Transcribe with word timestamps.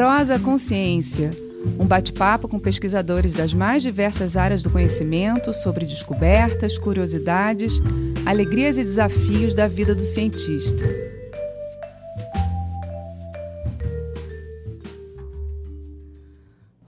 Prosa 0.00 0.38
Consciência, 0.38 1.30
um 1.78 1.84
bate-papo 1.84 2.48
com 2.48 2.58
pesquisadores 2.58 3.34
das 3.34 3.52
mais 3.52 3.82
diversas 3.82 4.34
áreas 4.34 4.62
do 4.62 4.70
conhecimento 4.70 5.52
sobre 5.52 5.84
descobertas, 5.84 6.78
curiosidades, 6.78 7.82
alegrias 8.24 8.78
e 8.78 8.82
desafios 8.82 9.54
da 9.54 9.68
vida 9.68 9.94
do 9.94 10.00
cientista. 10.00 10.86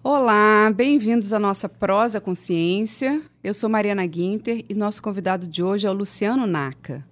Olá, 0.02 0.72
bem-vindos 0.74 1.34
à 1.34 1.38
nossa 1.38 1.68
Prosa 1.68 2.18
Consciência. 2.18 3.20
Eu 3.44 3.52
sou 3.52 3.68
Mariana 3.68 4.06
Guinter 4.06 4.64
e 4.66 4.72
nosso 4.72 5.02
convidado 5.02 5.46
de 5.46 5.62
hoje 5.62 5.86
é 5.86 5.90
o 5.90 5.92
Luciano 5.92 6.46
Naka. 6.46 7.04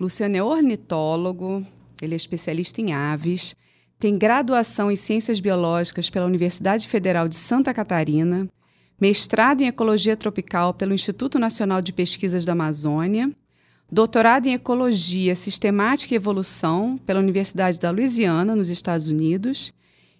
Luciano 0.00 0.36
é 0.36 0.42
ornitólogo, 0.42 1.64
ele 2.02 2.14
é 2.14 2.16
especialista 2.16 2.80
em 2.80 2.92
aves, 2.92 3.54
tem 3.98 4.16
graduação 4.16 4.90
em 4.90 4.96
Ciências 4.96 5.40
Biológicas 5.40 6.08
pela 6.08 6.26
Universidade 6.26 6.86
Federal 6.86 7.26
de 7.28 7.34
Santa 7.34 7.74
Catarina, 7.74 8.48
mestrado 9.00 9.60
em 9.60 9.66
Ecologia 9.66 10.16
Tropical 10.16 10.72
pelo 10.72 10.94
Instituto 10.94 11.38
Nacional 11.38 11.82
de 11.82 11.92
Pesquisas 11.92 12.44
da 12.44 12.52
Amazônia, 12.52 13.30
doutorado 13.90 14.46
em 14.46 14.54
Ecologia 14.54 15.34
Sistemática 15.34 16.14
e 16.14 16.16
Evolução 16.16 16.96
pela 17.04 17.18
Universidade 17.18 17.80
da 17.80 17.90
Louisiana, 17.90 18.54
nos 18.54 18.70
Estados 18.70 19.08
Unidos, 19.08 19.72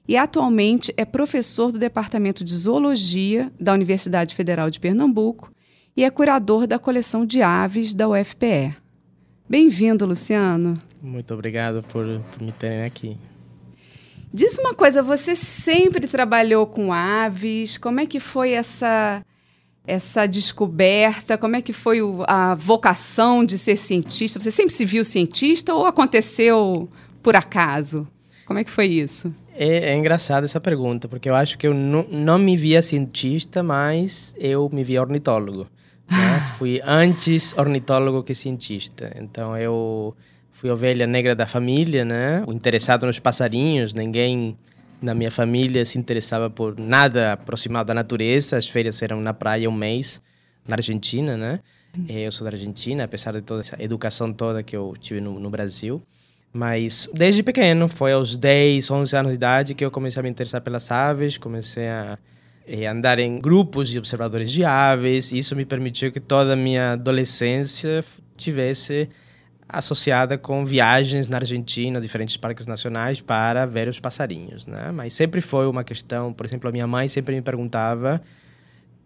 e 0.09 0.17
atualmente 0.17 0.93
é 0.97 1.05
professor 1.05 1.71
do 1.71 1.79
Departamento 1.79 2.43
de 2.43 2.55
Zoologia 2.55 3.53
da 3.61 3.75
Universidade 3.75 4.35
Federal 4.35 4.71
de 4.71 4.81
Pernambuco 4.81 5.53
e 5.97 6.03
é 6.03 6.11
curador 6.11 6.67
da 6.67 6.79
coleção 6.79 7.27
de 7.27 7.43
aves 7.43 7.95
da 7.95 8.09
UFPE. 8.09 8.75
Bem-vindo, 9.49 10.07
Luciano. 10.07 10.75
Muito 11.03 11.33
obrigado 11.35 11.83
por, 11.85 12.07
por 12.33 12.43
me 12.43 12.53
terem 12.53 12.85
aqui. 12.85 13.17
Diz 14.33 14.59
uma 14.59 14.75
coisa, 14.75 15.03
você 15.03 15.35
sempre 15.35 16.07
trabalhou 16.07 16.67
com 16.67 16.93
aves? 16.93 17.79
Como 17.79 18.01
é 18.01 18.07
que 18.07 18.21
foi 18.21 18.53
essa 18.53 19.23
essa 19.87 20.27
descoberta? 20.27 21.39
Como 21.39 21.57
é 21.57 21.63
que 21.63 21.73
foi 21.73 22.03
o, 22.03 22.23
a 22.29 22.55
vocação 22.55 23.43
de 23.43 23.57
ser 23.57 23.77
cientista? 23.77 24.39
Você 24.39 24.51
sempre 24.51 24.75
se 24.75 24.85
viu 24.85 25.03
cientista 25.03 25.75
ou 25.75 25.87
aconteceu 25.87 26.89
por 27.23 27.35
acaso? 27.35 28.07
Como 28.45 28.59
é 28.59 28.65
que 28.65 28.71
foi 28.71 28.87
isso? 28.87 29.33
É, 29.55 29.91
é 29.91 29.97
engraçada 29.97 30.45
essa 30.45 30.61
pergunta, 30.61 31.09
porque 31.09 31.29
eu 31.29 31.35
acho 31.35 31.57
que 31.57 31.67
eu 31.67 31.73
não, 31.73 32.03
não 32.11 32.39
me 32.39 32.57
via 32.57 32.83
cientista, 32.83 33.63
mas 33.63 34.35
eu 34.39 34.69
me 34.71 34.85
via 34.85 35.01
ornitólogo. 35.01 35.67
Né? 36.11 36.41
Fui 36.59 36.81
antes 36.85 37.55
ornitólogo 37.57 38.23
que 38.23 38.35
cientista. 38.35 39.11
Então 39.17 39.57
eu 39.57 40.15
fui 40.59 40.71
ovelha 40.71 41.07
negra 41.07 41.37
da 41.37 41.47
família, 41.47 42.05
né? 42.05 42.43
O 42.45 42.53
interessado 42.53 43.07
nos 43.07 43.21
passarinhos, 43.21 43.95
ninguém 43.95 44.59
na 45.01 45.15
minha 45.15 45.31
família 45.31 45.85
se 45.85 45.97
interessava 45.97 46.51
por 46.51 46.77
nada 46.77 47.35
aproximado 47.35 47.87
da 47.87 47.95
natureza. 47.95 48.57
As 48.57 48.69
férias 48.69 49.01
eram 49.01 49.21
na 49.21 49.33
praia 49.33 49.71
um 49.71 49.73
mês, 49.73 50.21
na 50.67 50.75
Argentina, 50.75 51.37
né? 51.37 51.61
Eh, 52.09 52.27
eu 52.27 52.33
sou 52.33 52.45
da 52.45 52.51
Argentina, 52.51 53.05
apesar 53.05 53.35
de 53.35 53.43
toda 53.43 53.61
essa 53.61 53.81
educação 53.81 54.33
toda 54.33 54.61
que 54.61 54.77
eu 54.77 54.97
tive 55.01 55.21
no, 55.21 55.39
no 55.39 55.49
Brasil. 55.49 56.03
Mas 56.53 57.09
desde 57.15 57.41
pequeno, 57.41 57.87
foi 57.87 58.13
aos 58.13 58.37
10, 58.37 58.91
11 58.91 59.17
anos 59.17 59.31
de 59.31 59.37
idade 59.37 59.75
que 59.77 59.85
eu 59.85 59.93
comecei 59.93 60.19
a 60.19 60.25
me 60.25 60.29
interessar 60.29 60.61
pelas 60.61 60.91
aves, 60.91 61.39
comecei 61.39 61.87
a 61.87 62.19
eh, 62.67 62.85
andar 62.85 63.21
em 63.21 63.39
grupos 63.39 63.91
de 63.91 63.99
observadores 63.99 64.51
de 64.51 64.65
aves. 64.65 65.31
Isso 65.31 65.55
me 65.55 65.65
permitiu 65.65 66.11
que 66.11 66.19
toda 66.19 66.55
a 66.55 66.57
minha 66.57 66.95
adolescência 66.95 68.05
tivesse 68.37 69.09
associada 69.69 70.39
com 70.39 70.65
viagens 70.65 71.29
na 71.29 71.37
Argentina, 71.37 72.01
diferentes 72.01 72.37
parques 72.37 72.67
nacionais 72.67 73.21
para 73.21 73.67
ver 73.67 73.87
os 73.89 74.01
passarinhos, 74.01 74.67
né? 74.67 74.91
Mas 74.93 75.13
sempre 75.13 75.41
foi 75.41 75.67
uma 75.67 75.85
questão, 75.85 76.33
por 76.33 76.47
exemplo, 76.47 76.69
a 76.69 76.73
minha 76.73 76.87
mãe 76.87 77.07
sempre 77.07 77.35
me 77.35 77.43
perguntava 77.43 78.23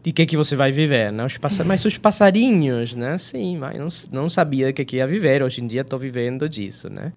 de 0.02 0.12
que 0.12 0.26
que 0.26 0.36
você 0.36 0.54
vai 0.54 0.70
viver, 0.70 1.12
né? 1.12 1.24
Os 1.24 1.36
pass... 1.38 1.58
Mas 1.64 1.84
os 1.84 1.98
passarinhos, 1.98 2.94
né? 2.94 3.18
Sim, 3.18 3.58
mas 3.58 4.08
não, 4.10 4.22
não 4.22 4.30
sabia 4.30 4.66
de 4.66 4.72
que 4.72 4.84
que 4.84 4.96
ia 4.96 5.06
viver. 5.06 5.42
Hoje 5.42 5.62
em 5.62 5.66
dia 5.66 5.80
estou 5.80 5.98
vivendo 5.98 6.48
disso, 6.48 6.88
né? 6.88 7.12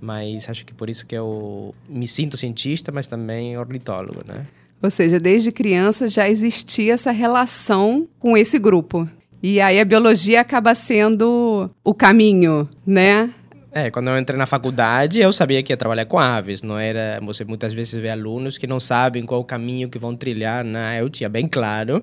Mas 0.00 0.48
acho 0.48 0.64
que 0.64 0.72
por 0.72 0.88
isso 0.88 1.06
que 1.06 1.14
eu 1.14 1.74
me 1.88 2.06
sinto 2.06 2.36
cientista, 2.36 2.92
mas 2.92 3.08
também 3.08 3.56
ornitólogo, 3.58 4.20
né? 4.26 4.46
Ou 4.80 4.90
seja, 4.90 5.18
desde 5.18 5.50
criança 5.50 6.08
já 6.08 6.28
existia 6.28 6.94
essa 6.94 7.10
relação 7.10 8.08
com 8.18 8.36
esse 8.36 8.58
grupo. 8.60 9.08
E 9.42 9.60
aí 9.60 9.78
a 9.78 9.84
biologia 9.84 10.40
acaba 10.40 10.74
sendo 10.74 11.70
o 11.84 11.94
caminho, 11.94 12.68
né? 12.86 13.32
É, 13.70 13.90
quando 13.90 14.08
eu 14.08 14.18
entrei 14.18 14.36
na 14.36 14.46
faculdade, 14.46 15.20
eu 15.20 15.32
sabia 15.32 15.62
que 15.62 15.72
ia 15.72 15.76
trabalhar 15.76 16.06
com 16.06 16.18
aves, 16.18 16.62
não 16.62 16.78
era... 16.78 17.20
Você 17.22 17.44
muitas 17.44 17.72
vezes 17.72 17.92
vê 18.00 18.08
alunos 18.08 18.58
que 18.58 18.66
não 18.66 18.80
sabem 18.80 19.24
qual 19.24 19.40
o 19.40 19.44
caminho 19.44 19.88
que 19.88 19.98
vão 19.98 20.16
trilhar, 20.16 20.64
né? 20.64 21.00
Eu 21.00 21.08
tinha 21.08 21.28
bem 21.28 21.46
claro, 21.46 22.02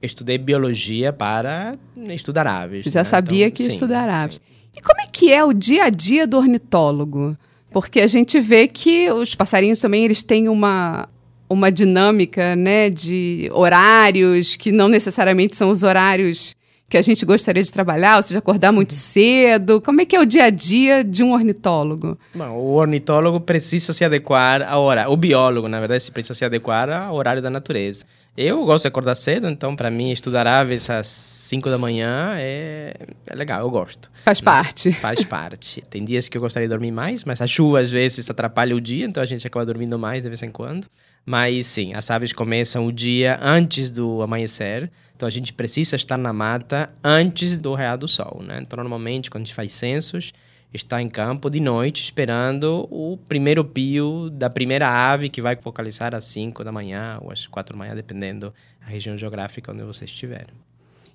estudei 0.00 0.38
biologia 0.38 1.12
para 1.12 1.76
estudar 2.10 2.46
aves. 2.46 2.84
Já 2.84 3.00
né? 3.00 3.04
sabia 3.04 3.46
então, 3.46 3.56
que 3.56 3.62
ia 3.64 3.68
estudar 3.68 4.08
aves. 4.08 4.36
Sim. 4.36 4.42
E 4.76 4.80
como 4.80 5.00
é 5.00 5.06
que 5.10 5.32
é 5.32 5.42
o 5.42 5.52
dia 5.52 5.84
a 5.84 5.90
dia 5.90 6.26
do 6.26 6.36
ornitólogo? 6.36 7.36
Porque 7.70 8.00
a 8.00 8.06
gente 8.06 8.38
vê 8.38 8.68
que 8.68 9.10
os 9.10 9.34
passarinhos 9.34 9.80
também 9.80 10.04
eles 10.04 10.22
têm 10.22 10.48
uma, 10.48 11.08
uma 11.48 11.72
dinâmica 11.72 12.54
né, 12.54 12.90
de 12.90 13.50
horários 13.52 14.54
que 14.54 14.70
não 14.70 14.88
necessariamente 14.88 15.56
são 15.56 15.70
os 15.70 15.82
horários 15.82 16.54
que 16.88 16.96
a 16.96 17.02
gente 17.02 17.24
gostaria 17.26 17.62
de 17.62 17.72
trabalhar, 17.72 18.16
ou 18.16 18.22
seja, 18.22 18.38
acordar 18.38 18.72
muito 18.72 18.92
cedo? 18.92 19.80
Como 19.80 20.00
é 20.00 20.04
que 20.04 20.14
é 20.14 20.20
o 20.20 20.26
dia 20.26 20.44
a 20.44 20.50
dia 20.50 21.02
de 21.02 21.22
um 21.22 21.32
ornitólogo? 21.32 22.18
Bom, 22.34 22.50
o 22.50 22.74
ornitólogo 22.74 23.40
precisa 23.40 23.92
se 23.92 24.04
adequar 24.04 24.62
à 24.62 24.78
hora. 24.78 25.10
O 25.10 25.16
biólogo, 25.16 25.68
na 25.68 25.80
verdade, 25.80 26.10
precisa 26.12 26.34
se 26.34 26.44
adequar 26.44 26.88
ao 26.90 27.14
horário 27.14 27.42
da 27.42 27.50
natureza. 27.50 28.04
Eu 28.36 28.64
gosto 28.64 28.82
de 28.82 28.88
acordar 28.88 29.14
cedo, 29.14 29.48
então 29.48 29.74
para 29.74 29.90
mim 29.90 30.12
estudar 30.12 30.46
aves 30.46 30.88
às 30.90 31.06
5 31.06 31.70
da 31.70 31.78
manhã 31.78 32.34
é, 32.36 32.94
é 33.26 33.34
legal, 33.34 33.60
eu 33.60 33.70
gosto. 33.70 34.10
Faz 34.24 34.40
parte. 34.40 34.92
Faz 34.92 35.24
parte. 35.24 35.82
Tem 35.88 36.04
dias 36.04 36.28
que 36.28 36.36
eu 36.36 36.42
gostaria 36.42 36.68
de 36.68 36.74
dormir 36.74 36.90
mais, 36.90 37.24
mas 37.24 37.40
a 37.40 37.46
chuva 37.46 37.80
às 37.80 37.90
vezes 37.90 38.28
atrapalha 38.28 38.76
o 38.76 38.80
dia, 38.80 39.06
então 39.06 39.22
a 39.22 39.26
gente 39.26 39.46
acaba 39.46 39.64
dormindo 39.64 39.98
mais 39.98 40.22
de 40.22 40.28
vez 40.28 40.42
em 40.42 40.50
quando. 40.50 40.86
Mas 41.26 41.66
sim, 41.66 41.92
as 41.92 42.08
aves 42.08 42.32
começam 42.32 42.86
o 42.86 42.92
dia 42.92 43.36
antes 43.42 43.90
do 43.90 44.22
amanhecer. 44.22 44.88
Então 45.16 45.26
a 45.26 45.30
gente 45.30 45.52
precisa 45.52 45.96
estar 45.96 46.16
na 46.16 46.32
mata 46.32 46.88
antes 47.02 47.58
do 47.58 47.74
real 47.74 47.98
do 47.98 48.06
sol, 48.06 48.40
né? 48.46 48.60
Então 48.62 48.76
normalmente 48.76 49.28
quando 49.28 49.42
a 49.42 49.44
gente 49.46 49.54
faz 49.54 49.72
censos, 49.72 50.32
está 50.72 51.02
em 51.02 51.08
campo 51.08 51.50
de 51.50 51.58
noite 51.58 52.04
esperando 52.04 52.86
o 52.90 53.18
primeiro 53.28 53.64
pio 53.64 54.30
da 54.30 54.48
primeira 54.48 54.88
ave 54.88 55.28
que 55.28 55.42
vai 55.42 55.56
focalizar 55.56 56.14
às 56.14 56.26
5 56.26 56.62
da 56.62 56.70
manhã 56.70 57.18
ou 57.20 57.32
às 57.32 57.44
4 57.44 57.74
da 57.74 57.78
manhã, 57.78 57.96
dependendo 57.96 58.54
da 58.80 58.86
região 58.86 59.18
geográfica 59.18 59.72
onde 59.72 59.82
você 59.82 60.04
estiver. 60.04 60.46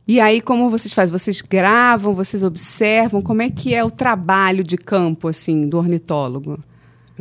E 0.06 0.20
aí, 0.20 0.42
como 0.42 0.70
vocês 0.70 0.94
fazem? 0.94 1.18
Vocês 1.18 1.42
gravam, 1.42 2.14
vocês 2.14 2.44
observam? 2.44 3.22
Como 3.22 3.42
é 3.42 3.50
que 3.50 3.74
é 3.74 3.84
o 3.84 3.92
trabalho 3.92 4.64
de 4.64 4.76
campo, 4.76 5.28
assim, 5.28 5.70
do 5.70 5.78
ornitólogo? 5.78 6.60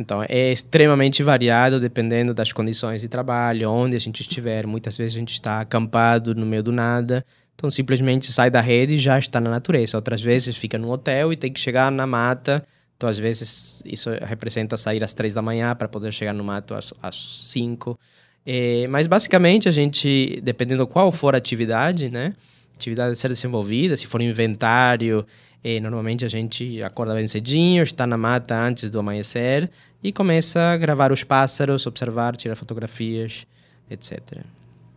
Então, 0.01 0.25
é 0.27 0.51
extremamente 0.51 1.23
variado 1.23 1.79
dependendo 1.79 2.33
das 2.33 2.51
condições 2.51 3.01
de 3.01 3.07
trabalho, 3.07 3.69
onde 3.69 3.95
a 3.95 3.99
gente 3.99 4.21
estiver. 4.21 4.65
Muitas 4.65 4.97
vezes 4.97 5.15
a 5.15 5.19
gente 5.19 5.33
está 5.33 5.61
acampado 5.61 6.35
no 6.35 6.45
meio 6.45 6.63
do 6.63 6.71
nada, 6.71 7.25
então 7.55 7.69
simplesmente 7.69 8.31
sai 8.31 8.49
da 8.49 8.59
rede 8.59 8.95
e 8.95 8.97
já 8.97 9.17
está 9.17 9.39
na 9.39 9.49
natureza. 9.49 9.95
Outras 9.97 10.21
vezes 10.21 10.57
fica 10.57 10.77
num 10.77 10.89
hotel 10.89 11.31
e 11.31 11.37
tem 11.37 11.53
que 11.53 11.59
chegar 11.59 11.91
na 11.91 12.07
mata. 12.07 12.65
Então, 12.97 13.09
às 13.09 13.17
vezes, 13.17 13.81
isso 13.85 14.11
representa 14.21 14.77
sair 14.77 15.03
às 15.03 15.13
três 15.13 15.33
da 15.33 15.41
manhã 15.41 15.75
para 15.75 15.87
poder 15.87 16.11
chegar 16.11 16.33
no 16.33 16.43
mato 16.43 16.75
às, 16.75 16.93
às 17.01 17.15
cinco. 17.49 17.97
É, 18.45 18.87
mas, 18.87 19.07
basicamente, 19.07 19.67
a 19.67 19.71
gente, 19.71 20.39
dependendo 20.43 20.85
qual 20.85 21.11
for 21.11 21.33
a 21.33 21.37
atividade, 21.39 22.09
né? 22.09 22.33
Atividade 22.75 23.13
a 23.13 23.15
ser 23.15 23.29
desenvolvida, 23.29 23.97
se 23.97 24.05
for 24.05 24.21
inventário, 24.21 25.25
é, 25.63 25.79
normalmente 25.79 26.25
a 26.25 26.27
gente 26.27 26.81
acorda 26.83 27.13
bem 27.13 27.27
cedinho, 27.27 27.83
está 27.83 28.07
na 28.07 28.17
mata 28.17 28.55
antes 28.55 28.89
do 28.89 28.99
amanhecer 28.99 29.69
e 30.03 30.11
começa 30.11 30.59
a 30.59 30.77
gravar 30.77 31.11
os 31.11 31.23
pássaros, 31.23 31.85
observar, 31.85 32.35
tirar 32.35 32.55
fotografias, 32.55 33.45
etc. 33.89 34.39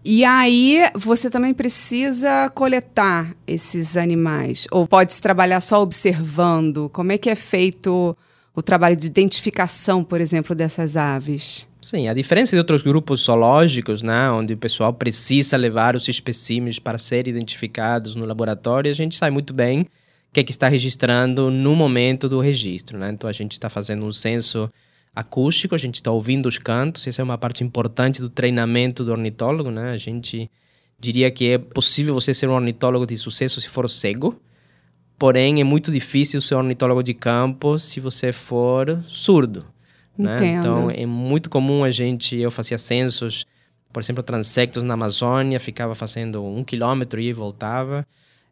E 0.04 0.22
aí 0.22 0.80
você 0.94 1.30
também 1.30 1.54
precisa 1.54 2.50
coletar 2.50 3.34
esses 3.46 3.96
animais? 3.96 4.66
Ou 4.70 4.86
pode-se 4.86 5.20
trabalhar 5.20 5.60
só 5.60 5.80
observando? 5.80 6.90
Como 6.90 7.10
é 7.10 7.16
que 7.16 7.30
é 7.30 7.34
feito 7.34 8.14
o 8.54 8.62
trabalho 8.62 8.94
de 8.94 9.06
identificação, 9.06 10.04
por 10.04 10.20
exemplo, 10.20 10.54
dessas 10.54 10.96
aves? 10.96 11.66
Sim, 11.80 12.08
a 12.08 12.14
diferença 12.14 12.54
de 12.54 12.58
outros 12.58 12.82
grupos 12.82 13.24
zoológicos, 13.24 14.02
né, 14.02 14.30
onde 14.30 14.54
o 14.54 14.56
pessoal 14.56 14.92
precisa 14.92 15.56
levar 15.56 15.96
os 15.96 16.08
especímenes 16.08 16.78
para 16.78 16.98
serem 16.98 17.34
identificados 17.34 18.14
no 18.14 18.24
laboratório, 18.24 18.90
a 18.90 18.94
gente 18.94 19.16
sai 19.16 19.30
muito 19.30 19.52
bem 19.52 19.82
o 19.82 19.86
que, 20.32 20.40
é 20.40 20.44
que 20.44 20.50
está 20.50 20.68
registrando 20.68 21.50
no 21.50 21.74
momento 21.74 22.28
do 22.28 22.40
registro. 22.40 22.98
Né? 22.98 23.10
Então, 23.10 23.28
a 23.28 23.32
gente 23.32 23.52
está 23.52 23.68
fazendo 23.68 24.04
um 24.04 24.12
censo 24.12 24.70
acústico, 25.14 25.74
a 25.74 25.78
gente 25.78 25.96
está 25.96 26.10
ouvindo 26.10 26.46
os 26.46 26.58
cantos, 26.58 27.06
essa 27.06 27.22
é 27.22 27.24
uma 27.24 27.38
parte 27.38 27.62
importante 27.62 28.20
do 28.20 28.28
treinamento 28.28 29.04
do 29.04 29.12
ornitólogo, 29.12 29.70
né? 29.70 29.90
A 29.90 29.96
gente 29.96 30.50
diria 30.98 31.30
que 31.30 31.50
é 31.50 31.58
possível 31.58 32.14
você 32.14 32.34
ser 32.34 32.48
um 32.48 32.54
ornitólogo 32.54 33.06
de 33.06 33.16
sucesso 33.16 33.60
se 33.60 33.68
for 33.68 33.88
cego, 33.88 34.40
porém 35.18 35.60
é 35.60 35.64
muito 35.64 35.92
difícil 35.92 36.40
ser 36.40 36.56
um 36.56 36.58
ornitólogo 36.58 37.02
de 37.02 37.14
campo 37.14 37.78
se 37.78 38.00
você 38.00 38.32
for 38.32 39.02
surdo. 39.06 39.64
Né? 40.16 40.54
Então 40.58 40.90
é 40.90 41.04
muito 41.06 41.50
comum 41.50 41.84
a 41.84 41.90
gente, 41.90 42.36
eu 42.36 42.50
fazia 42.50 42.78
censos, 42.78 43.44
por 43.92 44.00
exemplo, 44.00 44.22
transectos 44.22 44.82
na 44.82 44.94
Amazônia, 44.94 45.60
ficava 45.60 45.94
fazendo 45.94 46.44
um 46.44 46.64
quilômetro 46.64 47.20
e 47.20 47.32
voltava. 47.32 48.06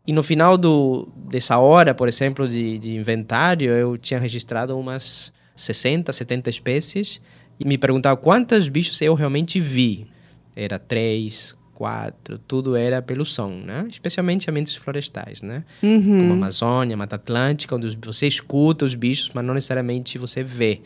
E 0.06 0.12
no 0.12 0.22
final 0.22 0.58
do, 0.58 1.08
dessa 1.16 1.58
hora, 1.58 1.94
por 1.94 2.08
exemplo, 2.08 2.48
de, 2.48 2.78
de 2.78 2.94
inventário, 2.94 3.70
eu 3.70 3.96
tinha 3.96 4.18
registrado 4.18 4.76
umas 4.76 5.32
60, 5.54 6.12
70 6.12 6.50
espécies 6.50 7.20
e 7.58 7.66
me 7.66 7.78
perguntava 7.78 8.16
quantos 8.16 8.68
bichos 8.68 9.00
eu 9.02 9.14
realmente 9.14 9.60
vi. 9.60 10.06
Era 10.54 10.78
três, 10.78 11.56
quatro, 11.72 12.38
tudo 12.38 12.76
era 12.76 13.00
pelo 13.00 13.24
som, 13.24 13.50
né? 13.50 13.86
Especialmente 13.90 14.50
ambientes 14.50 14.74
florestais, 14.76 15.42
né? 15.42 15.64
Uhum. 15.82 16.20
Como 16.20 16.32
Amazônia, 16.34 16.96
Mata 16.96 17.16
Atlântica, 17.16 17.74
onde 17.74 17.98
você 18.04 18.26
escuta 18.26 18.84
os 18.84 18.94
bichos, 18.94 19.30
mas 19.34 19.44
não 19.44 19.54
necessariamente 19.54 20.18
você 20.18 20.42
vê 20.42 20.80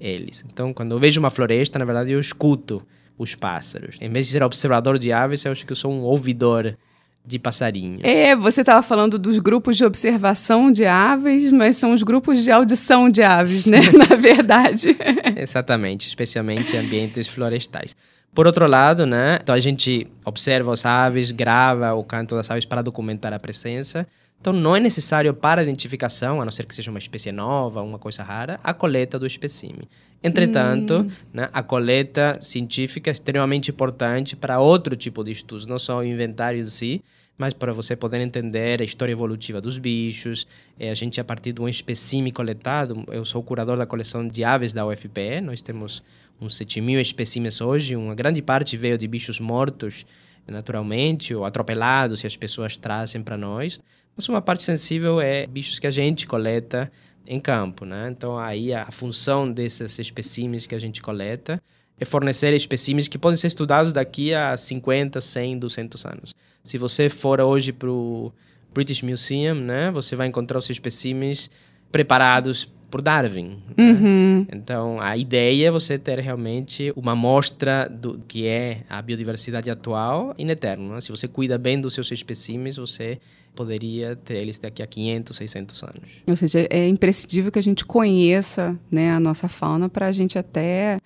eles. 0.00 0.44
Então, 0.46 0.72
quando 0.72 0.92
eu 0.92 0.98
vejo 0.98 1.18
uma 1.18 1.30
floresta, 1.30 1.78
na 1.78 1.84
verdade 1.84 2.12
eu 2.12 2.20
escuto 2.20 2.86
os 3.18 3.34
pássaros. 3.34 3.96
Em 4.00 4.10
vez 4.10 4.26
de 4.26 4.32
ser 4.32 4.42
observador 4.42 4.98
de 4.98 5.12
aves, 5.12 5.44
eu 5.44 5.52
acho 5.52 5.66
que 5.66 5.72
eu 5.72 5.76
sou 5.76 5.92
um 5.92 6.02
ouvidor 6.02 6.76
de 7.24 7.38
passarinho. 7.38 8.00
É, 8.02 8.34
você 8.34 8.62
estava 8.62 8.82
falando 8.82 9.18
dos 9.18 9.38
grupos 9.38 9.76
de 9.76 9.84
observação 9.84 10.72
de 10.72 10.86
aves, 10.86 11.52
mas 11.52 11.76
são 11.76 11.92
os 11.92 12.02
grupos 12.02 12.42
de 12.42 12.50
audição 12.50 13.10
de 13.10 13.22
aves, 13.22 13.66
né? 13.66 13.80
Na 13.92 14.16
verdade. 14.16 14.96
Exatamente, 15.36 16.08
especialmente 16.08 16.74
em 16.74 16.78
ambientes 16.78 17.28
florestais. 17.28 17.94
Por 18.34 18.46
outro 18.46 18.66
lado, 18.66 19.04
né, 19.04 19.38
então 19.42 19.54
a 19.54 19.58
gente 19.60 20.06
observa 20.24 20.72
as 20.72 20.84
aves, 20.84 21.30
grava 21.30 21.94
o 21.94 22.04
canto 22.04 22.36
das 22.36 22.50
aves 22.50 22.64
para 22.64 22.82
documentar 22.82 23.32
a 23.32 23.38
presença. 23.38 24.06
Então 24.40 24.52
não 24.52 24.76
é 24.76 24.80
necessário 24.80 25.34
para 25.34 25.60
a 25.60 25.64
identificação, 25.64 26.40
a 26.40 26.44
não 26.44 26.52
ser 26.52 26.64
que 26.64 26.74
seja 26.74 26.90
uma 26.90 26.98
espécie 26.98 27.32
nova, 27.32 27.82
uma 27.82 27.98
coisa 27.98 28.22
rara, 28.22 28.60
a 28.62 28.72
coleta 28.72 29.18
do 29.18 29.26
espécime. 29.26 29.88
Entretanto, 30.22 31.02
hum. 31.02 31.10
né, 31.32 31.48
a 31.52 31.62
coleta 31.62 32.38
científica 32.40 33.10
é 33.10 33.12
extremamente 33.12 33.70
importante 33.70 34.34
para 34.34 34.60
outro 34.60 34.96
tipo 34.96 35.22
de 35.22 35.30
estudos, 35.30 35.66
não 35.66 35.78
só 35.78 35.98
o 35.98 36.04
inventário 36.04 36.60
em 36.60 36.64
si, 36.64 37.02
mas 37.36 37.54
para 37.54 37.72
você 37.72 37.94
poder 37.94 38.20
entender 38.20 38.82
a 38.82 38.84
história 38.84 39.12
evolutiva 39.12 39.60
dos 39.60 39.78
bichos. 39.78 40.46
É, 40.78 40.90
a 40.90 40.94
gente, 40.94 41.20
a 41.20 41.24
partir 41.24 41.52
de 41.52 41.62
um 41.62 41.68
espécime 41.68 42.32
coletado, 42.32 43.04
eu 43.08 43.24
sou 43.24 43.42
curador 43.42 43.78
da 43.78 43.86
coleção 43.86 44.26
de 44.26 44.42
aves 44.42 44.72
da 44.72 44.84
UFPE, 44.84 45.40
nós 45.40 45.62
temos 45.62 46.02
uns 46.40 46.56
7 46.56 46.80
mil 46.80 47.00
espécimes 47.00 47.60
hoje, 47.60 47.94
uma 47.94 48.14
grande 48.14 48.42
parte 48.42 48.76
veio 48.76 48.98
de 48.98 49.06
bichos 49.06 49.38
mortos 49.38 50.04
naturalmente 50.48 51.34
ou 51.34 51.44
atropelados, 51.44 52.24
e 52.24 52.26
as 52.26 52.36
pessoas 52.36 52.76
trazem 52.76 53.22
para 53.22 53.36
nós. 53.36 53.80
Mas 54.16 54.28
uma 54.28 54.42
parte 54.42 54.62
sensível 54.62 55.20
é 55.20 55.46
bichos 55.46 55.78
que 55.78 55.86
a 55.86 55.90
gente 55.90 56.26
coleta 56.26 56.90
em 57.28 57.38
campo, 57.38 57.84
né? 57.84 58.08
Então 58.10 58.38
aí 58.38 58.72
a 58.72 58.90
função 58.90 59.50
desses 59.50 59.98
espécimes 59.98 60.66
que 60.66 60.74
a 60.74 60.78
gente 60.78 61.02
coleta 61.02 61.62
é 62.00 62.04
fornecer 62.04 62.54
espécimes 62.54 63.06
que 63.06 63.18
podem 63.18 63.36
ser 63.36 63.48
estudados 63.48 63.92
daqui 63.92 64.32
a 64.32 64.56
50, 64.56 65.20
100, 65.20 65.58
200 65.58 66.06
anos. 66.06 66.34
Se 66.64 66.78
você 66.78 67.08
for 67.08 67.40
hoje 67.40 67.72
para 67.72 67.90
o 67.90 68.32
British 68.72 69.02
Museum, 69.02 69.54
né, 69.54 69.90
você 69.90 70.16
vai 70.16 70.26
encontrar 70.26 70.58
os 70.58 70.70
espécimes 70.70 71.50
preparados 71.90 72.64
por 72.90 73.02
Darwin. 73.02 73.62
Né? 73.76 73.84
Uhum. 73.84 74.38
Né? 74.40 74.46
Então, 74.52 75.00
a 75.00 75.16
ideia 75.16 75.68
é 75.68 75.70
você 75.70 75.98
ter 75.98 76.18
realmente 76.20 76.92
uma 76.96 77.12
amostra 77.12 77.88
do 77.88 78.20
que 78.26 78.46
é 78.46 78.82
a 78.88 79.00
biodiversidade 79.02 79.70
atual 79.70 80.34
in 80.38 80.48
eterno. 80.48 80.94
Né? 80.94 81.00
Se 81.00 81.10
você 81.10 81.28
cuida 81.28 81.58
bem 81.58 81.80
dos 81.80 81.94
seus 81.94 82.10
espécimes, 82.10 82.76
você 82.76 83.18
poderia 83.58 84.14
ter 84.14 84.36
eles 84.36 84.56
daqui 84.56 84.84
a 84.84 84.86
500, 84.86 85.36
600 85.36 85.82
anos. 85.82 86.08
Ou 86.28 86.36
seja, 86.36 86.64
é 86.70 86.86
imprescindível 86.86 87.50
que 87.50 87.58
a 87.58 87.62
gente 87.62 87.84
conheça 87.84 88.78
né, 88.88 89.10
a 89.10 89.18
nossa 89.18 89.48
fauna 89.48 89.88
para 89.88 90.06
a 90.06 90.12
gente 90.12 90.38
até 90.38 91.00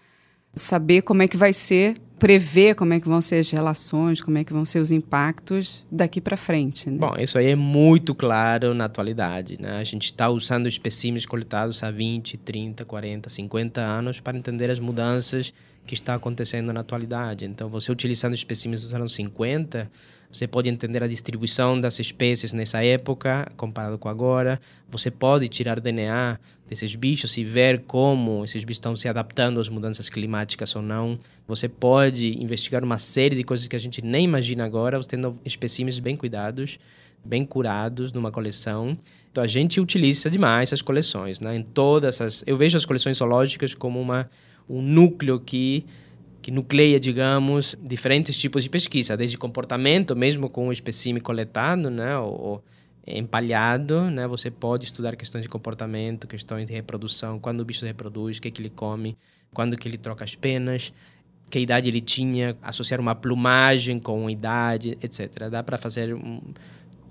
saber 0.54 1.00
como 1.00 1.22
é 1.22 1.28
que 1.28 1.36
vai 1.36 1.54
ser 1.54 1.94
prever 2.18 2.76
como 2.76 2.92
é 2.92 3.00
que 3.00 3.08
vão 3.08 3.20
ser 3.20 3.40
as 3.40 3.50
relações, 3.50 4.20
como 4.20 4.38
é 4.38 4.44
que 4.44 4.52
vão 4.52 4.64
ser 4.64 4.78
os 4.78 4.92
impactos 4.92 5.84
daqui 5.90 6.20
para 6.20 6.36
frente. 6.36 6.88
Né? 6.88 6.96
Bom, 6.96 7.14
isso 7.18 7.36
aí 7.36 7.48
é 7.48 7.56
muito 7.56 8.14
claro 8.14 8.72
na 8.74 8.84
atualidade. 8.84 9.60
Né? 9.60 9.78
A 9.78 9.82
gente 9.82 10.04
está 10.04 10.28
usando 10.28 10.68
espécimes 10.68 11.26
coletados 11.26 11.82
há 11.82 11.90
20, 11.90 12.36
30, 12.36 12.84
40, 12.84 13.28
50 13.28 13.80
anos 13.80 14.20
para 14.20 14.38
entender 14.38 14.70
as 14.70 14.78
mudanças 14.78 15.52
que 15.86 15.94
estão 15.94 16.14
acontecendo 16.14 16.72
na 16.72 16.80
atualidade. 16.80 17.44
Então, 17.44 17.68
você 17.68 17.90
utilizando 17.90 18.34
espécimes 18.34 18.82
dos 18.82 18.94
anos 18.94 19.12
50, 19.14 19.90
você 20.32 20.46
pode 20.46 20.68
entender 20.68 21.02
a 21.02 21.06
distribuição 21.06 21.78
das 21.78 21.98
espécies 21.98 22.54
nessa 22.54 22.82
época 22.82 23.50
comparado 23.56 23.98
com 23.98 24.08
agora. 24.08 24.58
Você 24.88 25.10
pode 25.10 25.46
tirar 25.48 25.78
DNA 25.78 26.38
desses 26.66 26.94
bichos 26.94 27.36
e 27.36 27.44
ver 27.44 27.82
como 27.82 28.42
esses 28.42 28.64
bichos 28.64 28.78
estão 28.78 28.96
se 28.96 29.06
adaptando 29.08 29.60
às 29.60 29.68
mudanças 29.68 30.08
climáticas 30.08 30.74
ou 30.74 30.80
não. 30.80 31.18
Você 31.46 31.68
pode 31.68 32.42
investigar 32.42 32.82
uma 32.82 32.96
série 32.96 33.36
de 33.36 33.44
coisas 33.44 33.68
que 33.68 33.76
a 33.76 33.78
gente 33.78 34.00
nem 34.00 34.24
imagina 34.24 34.64
agora, 34.64 34.96
você 34.96 35.10
tendo 35.10 35.38
espécimes 35.44 35.98
bem 35.98 36.16
cuidados, 36.16 36.78
bem 37.22 37.44
curados 37.44 38.10
numa 38.10 38.30
coleção. 38.30 38.92
Então 39.30 39.44
a 39.44 39.46
gente 39.46 39.80
utiliza 39.80 40.30
demais 40.30 40.70
essas 40.70 40.80
coleções, 40.80 41.40
né? 41.40 41.56
Em 41.56 41.62
todas 41.62 42.22
as, 42.22 42.42
eu 42.46 42.56
vejo 42.56 42.78
as 42.78 42.86
coleções 42.86 43.18
zoológicas 43.18 43.74
como 43.74 44.00
uma 44.00 44.30
um 44.68 44.82
núcleo 44.82 45.40
que 45.40 45.84
que 46.42 46.50
nucleia, 46.50 46.98
digamos, 46.98 47.76
diferentes 47.80 48.36
tipos 48.36 48.64
de 48.64 48.68
pesquisa, 48.68 49.16
desde 49.16 49.38
comportamento, 49.38 50.16
mesmo 50.16 50.50
com 50.50 50.66
o 50.66 50.72
espécime 50.72 51.20
coletado, 51.20 51.88
né, 51.88 52.18
ou, 52.18 52.62
empalhado, 53.06 54.10
né, 54.10 54.26
você 54.26 54.50
pode 54.50 54.84
estudar 54.84 55.16
questões 55.16 55.42
de 55.42 55.48
comportamento, 55.48 56.26
questões 56.26 56.66
de 56.66 56.72
reprodução, 56.72 57.38
quando 57.38 57.60
o 57.60 57.64
bicho 57.64 57.84
reproduz, 57.84 58.38
o 58.38 58.42
que, 58.42 58.48
é 58.48 58.50
que 58.50 58.60
ele 58.60 58.70
come, 58.70 59.16
quando 59.54 59.76
que 59.76 59.88
ele 59.88 59.96
troca 59.96 60.24
as 60.24 60.34
penas, 60.34 60.92
que 61.48 61.58
idade 61.60 61.88
ele 61.88 62.00
tinha, 62.00 62.56
associar 62.62 63.00
uma 63.00 63.14
plumagem 63.14 64.00
com 64.00 64.28
idade, 64.28 64.96
etc. 65.02 65.48
Dá 65.50 65.62
para 65.62 65.78
fazer 65.78 66.14
um, 66.14 66.40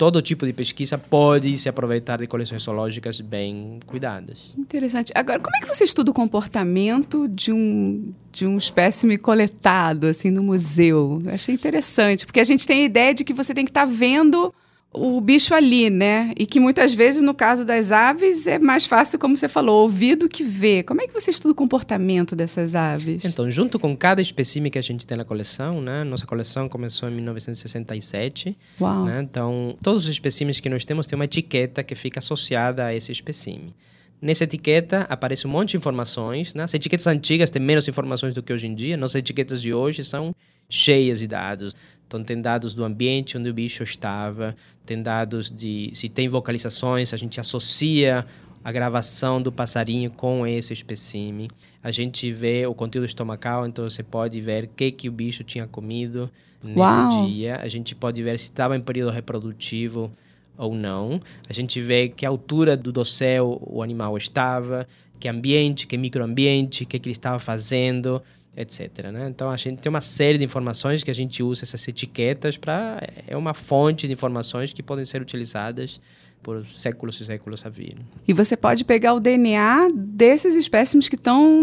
todo 0.01 0.19
tipo 0.19 0.47
de 0.47 0.51
pesquisa 0.51 0.97
pode 0.97 1.59
se 1.59 1.69
aproveitar 1.69 2.17
de 2.17 2.25
coleções 2.25 2.63
zoológicas 2.63 3.21
bem 3.21 3.79
cuidadas. 3.85 4.51
Interessante. 4.57 5.11
Agora, 5.13 5.39
como 5.39 5.55
é 5.55 5.59
que 5.59 5.67
você 5.67 5.83
estuda 5.83 6.09
o 6.09 6.13
comportamento 6.13 7.27
de 7.27 7.51
um, 7.51 8.11
de 8.31 8.47
um 8.47 8.57
espécime 8.57 9.15
coletado, 9.19 10.07
assim, 10.07 10.31
no 10.31 10.41
museu? 10.41 11.21
Eu 11.23 11.31
achei 11.31 11.53
interessante, 11.53 12.25
porque 12.25 12.39
a 12.39 12.43
gente 12.43 12.65
tem 12.65 12.81
a 12.81 12.85
ideia 12.85 13.13
de 13.13 13.23
que 13.23 13.31
você 13.31 13.53
tem 13.53 13.63
que 13.63 13.69
estar 13.69 13.85
tá 13.85 13.93
vendo 13.93 14.51
o 14.93 15.21
bicho 15.21 15.53
ali, 15.53 15.89
né? 15.89 16.33
E 16.37 16.45
que 16.45 16.59
muitas 16.59 16.93
vezes, 16.93 17.21
no 17.21 17.33
caso 17.33 17.63
das 17.63 17.91
aves, 17.91 18.45
é 18.45 18.59
mais 18.59 18.85
fácil, 18.85 19.17
como 19.17 19.37
você 19.37 19.47
falou, 19.47 19.83
ouvir 19.83 20.15
do 20.15 20.27
que 20.27 20.43
ver. 20.43 20.83
Como 20.83 21.01
é 21.01 21.07
que 21.07 21.13
você 21.13 21.31
estuda 21.31 21.53
o 21.53 21.55
comportamento 21.55 22.35
dessas 22.35 22.75
aves? 22.75 23.23
Então, 23.23 23.49
junto 23.49 23.79
com 23.79 23.95
cada 23.95 24.21
espécime 24.21 24.69
que 24.69 24.77
a 24.77 24.81
gente 24.81 25.07
tem 25.07 25.17
na 25.17 25.23
coleção, 25.23 25.81
né? 25.81 26.03
Nossa 26.03 26.25
coleção 26.25 26.67
começou 26.67 27.07
em 27.09 27.15
1967. 27.15 28.57
Uau! 28.81 29.05
Né? 29.05 29.21
Então, 29.21 29.77
todos 29.81 30.03
os 30.03 30.09
espécimes 30.09 30.59
que 30.59 30.67
nós 30.67 30.83
temos 30.83 31.07
têm 31.07 31.15
uma 31.15 31.25
etiqueta 31.25 31.83
que 31.83 31.95
fica 31.95 32.19
associada 32.19 32.85
a 32.85 32.93
esse 32.93 33.13
espécime. 33.13 33.73
Nessa 34.21 34.43
etiqueta 34.43 35.07
aparece 35.09 35.47
um 35.47 35.49
monte 35.49 35.71
de 35.71 35.77
informações. 35.77 36.53
Né? 36.53 36.63
As 36.63 36.73
etiquetas 36.73 37.07
antigas 37.07 37.49
têm 37.49 37.61
menos 37.61 37.87
informações 37.87 38.33
do 38.33 38.43
que 38.43 38.51
hoje 38.51 38.67
em 38.67 38.75
dia. 38.75 38.97
Nossas 38.97 39.15
etiquetas 39.15 39.61
de 39.61 39.73
hoje 39.73 40.03
são 40.03 40.35
cheias 40.69 41.19
de 41.19 41.27
dados. 41.27 41.75
Então, 42.11 42.21
tem 42.25 42.41
dados 42.41 42.73
do 42.73 42.83
ambiente 42.83 43.37
onde 43.37 43.49
o 43.49 43.53
bicho 43.53 43.83
estava, 43.83 44.53
tem 44.85 45.01
dados 45.01 45.49
de 45.49 45.89
se 45.93 46.09
tem 46.09 46.27
vocalizações, 46.27 47.13
a 47.13 47.17
gente 47.17 47.39
associa 47.39 48.27
a 48.61 48.69
gravação 48.69 49.41
do 49.41 49.49
passarinho 49.49 50.11
com 50.11 50.45
esse 50.45 50.73
espécime. 50.73 51.49
A 51.81 51.89
gente 51.89 52.29
vê 52.33 52.65
o 52.65 52.73
conteúdo 52.73 53.05
estomacal, 53.05 53.65
então 53.65 53.89
você 53.89 54.03
pode 54.03 54.41
ver 54.41 54.65
o 54.65 54.67
que, 54.67 54.91
que 54.91 55.07
o 55.07 55.11
bicho 55.11 55.41
tinha 55.45 55.65
comido 55.65 56.29
nesse 56.61 56.77
Uau. 56.77 57.25
dia. 57.25 57.55
A 57.61 57.69
gente 57.69 57.95
pode 57.95 58.21
ver 58.21 58.37
se 58.37 58.45
estava 58.45 58.75
em 58.75 58.81
período 58.81 59.09
reprodutivo 59.09 60.11
ou 60.57 60.75
não. 60.75 61.21
A 61.49 61.53
gente 61.53 61.79
vê 61.79 62.09
que 62.09 62.25
altura 62.25 62.75
do 62.75 62.91
dossel 62.91 63.57
o 63.65 63.81
animal 63.81 64.17
estava, 64.17 64.85
que 65.17 65.29
ambiente, 65.29 65.87
que 65.87 65.97
microambiente, 65.97 66.83
o 66.83 66.87
que, 66.87 66.99
que 66.99 67.07
ele 67.07 67.13
estava 67.13 67.39
fazendo, 67.39 68.21
etc. 68.55 69.11
Né? 69.11 69.27
Então 69.29 69.49
a 69.49 69.57
gente 69.57 69.79
tem 69.79 69.89
uma 69.89 70.01
série 70.01 70.37
de 70.37 70.43
informações 70.43 71.03
que 71.03 71.11
a 71.11 71.15
gente 71.15 71.41
usa 71.41 71.63
essas 71.63 71.87
etiquetas 71.87 72.57
para 72.57 73.01
é 73.27 73.35
uma 73.35 73.53
fonte 73.53 74.07
de 74.07 74.13
informações 74.13 74.73
que 74.73 74.83
podem 74.83 75.05
ser 75.05 75.21
utilizadas 75.21 76.01
por 76.41 76.65
séculos 76.67 77.19
e 77.21 77.25
séculos 77.25 77.65
a 77.65 77.69
vir. 77.69 77.95
E 78.27 78.33
você 78.33 78.57
pode 78.57 78.83
pegar 78.83 79.13
o 79.13 79.19
DNA 79.19 79.89
desses 79.93 80.55
espécimes 80.55 81.07
que 81.07 81.15
estão 81.15 81.61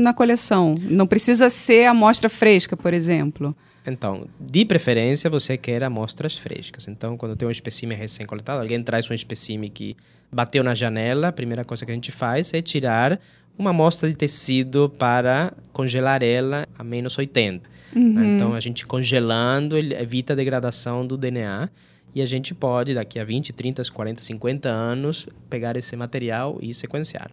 na 0.00 0.12
coleção. 0.12 0.74
Não 0.80 1.06
precisa 1.06 1.48
ser 1.48 1.86
amostra 1.86 2.28
fresca, 2.28 2.76
por 2.76 2.92
exemplo. 2.92 3.56
Então, 3.86 4.28
de 4.38 4.64
preferência, 4.64 5.30
você 5.30 5.56
quer 5.56 5.82
amostras 5.82 6.36
frescas. 6.36 6.86
Então, 6.88 7.16
quando 7.16 7.36
tem 7.36 7.48
um 7.48 7.50
espécime 7.50 7.94
recém-coletado, 7.94 8.60
alguém 8.60 8.82
traz 8.82 9.10
um 9.10 9.14
espécime 9.14 9.70
que 9.70 9.96
bateu 10.30 10.62
na 10.62 10.74
janela, 10.74 11.28
a 11.28 11.32
primeira 11.32 11.64
coisa 11.64 11.84
que 11.84 11.90
a 11.90 11.94
gente 11.94 12.12
faz 12.12 12.52
é 12.52 12.60
tirar 12.60 13.18
uma 13.60 13.70
amostra 13.70 14.08
de 14.08 14.14
tecido 14.14 14.92
para 14.98 15.52
congelar 15.72 16.22
ela 16.22 16.66
a 16.78 16.82
menos 16.82 17.18
80. 17.18 17.68
Uhum. 17.94 18.34
Então, 18.34 18.54
a 18.54 18.60
gente 18.60 18.86
congelando 18.86 19.76
evita 19.76 20.32
a 20.32 20.36
degradação 20.36 21.06
do 21.06 21.16
DNA 21.16 21.68
e 22.14 22.22
a 22.22 22.26
gente 22.26 22.54
pode, 22.54 22.94
daqui 22.94 23.18
a 23.18 23.24
20, 23.24 23.52
30, 23.52 23.82
40, 23.92 24.22
50 24.22 24.68
anos, 24.68 25.28
pegar 25.48 25.76
esse 25.76 25.94
material 25.94 26.58
e 26.60 26.74
sequenciar. 26.74 27.30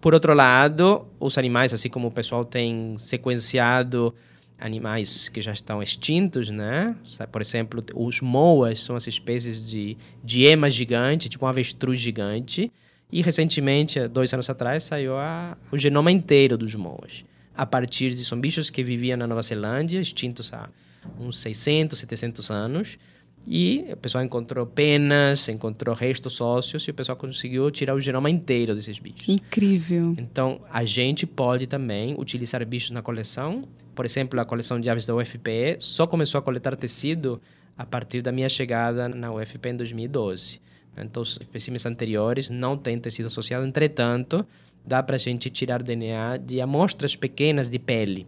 Por 0.00 0.12
outro 0.12 0.34
lado, 0.34 1.06
os 1.20 1.38
animais, 1.38 1.72
assim 1.72 1.88
como 1.88 2.08
o 2.08 2.10
pessoal 2.10 2.44
tem 2.44 2.96
sequenciado 2.98 4.14
animais 4.58 5.28
que 5.28 5.40
já 5.40 5.52
estão 5.52 5.82
extintos, 5.82 6.50
né? 6.50 6.96
Por 7.30 7.40
exemplo, 7.40 7.82
os 7.94 8.20
moas 8.20 8.80
são 8.80 8.96
as 8.96 9.06
espécies 9.06 9.64
de, 9.64 9.96
de 10.22 10.44
ema 10.44 10.68
gigante, 10.68 11.28
tipo 11.28 11.46
um 11.46 11.48
avestruz 11.48 12.00
gigante. 12.00 12.72
E 13.12 13.22
recentemente, 13.22 14.06
dois 14.08 14.32
anos 14.32 14.48
atrás, 14.48 14.84
saiu 14.84 15.16
a, 15.16 15.56
o 15.70 15.76
genoma 15.76 16.12
inteiro 16.12 16.56
dos 16.56 16.74
moas. 16.74 17.24
A 17.56 17.66
partir 17.66 18.10
de. 18.10 18.24
São 18.24 18.40
bichos 18.40 18.70
que 18.70 18.82
viviam 18.82 19.16
na 19.16 19.26
Nova 19.26 19.42
Zelândia, 19.42 20.00
extintos 20.00 20.52
há 20.52 20.68
uns 21.18 21.38
600, 21.40 21.98
700 21.98 22.50
anos. 22.50 22.98
E 23.46 23.86
o 23.90 23.96
pessoal 23.96 24.22
encontrou 24.22 24.66
penas, 24.66 25.48
encontrou 25.48 25.94
restos 25.94 26.40
ósseos 26.40 26.84
e 26.84 26.90
o 26.90 26.94
pessoal 26.94 27.16
conseguiu 27.16 27.70
tirar 27.70 27.94
o 27.94 28.00
genoma 28.00 28.28
inteiro 28.28 28.74
desses 28.74 28.98
bichos. 28.98 29.28
Incrível. 29.28 30.14
Então, 30.18 30.60
a 30.70 30.84
gente 30.84 31.26
pode 31.26 31.66
também 31.66 32.14
utilizar 32.18 32.64
bichos 32.66 32.90
na 32.90 33.00
coleção. 33.00 33.66
Por 33.94 34.04
exemplo, 34.04 34.38
a 34.38 34.44
coleção 34.44 34.78
de 34.78 34.90
aves 34.90 35.06
da 35.06 35.14
UFPE 35.14 35.76
só 35.78 36.06
começou 36.06 36.38
a 36.38 36.42
coletar 36.42 36.76
tecido 36.76 37.40
a 37.76 37.86
partir 37.86 38.20
da 38.20 38.30
minha 38.30 38.48
chegada 38.48 39.08
na 39.08 39.32
UFPE 39.32 39.70
em 39.70 39.76
2012. 39.76 40.60
Então, 40.96 41.22
os 41.22 41.38
espécimes 41.40 41.86
anteriores 41.86 42.50
não 42.50 42.76
têm 42.76 42.98
tecido 42.98 43.26
associado. 43.26 43.64
Entretanto, 43.64 44.46
dá 44.84 45.02
para 45.02 45.16
a 45.16 45.18
gente 45.18 45.48
tirar 45.50 45.82
DNA 45.82 46.36
de 46.38 46.60
amostras 46.60 47.16
pequenas 47.16 47.70
de 47.70 47.78
pele. 47.78 48.26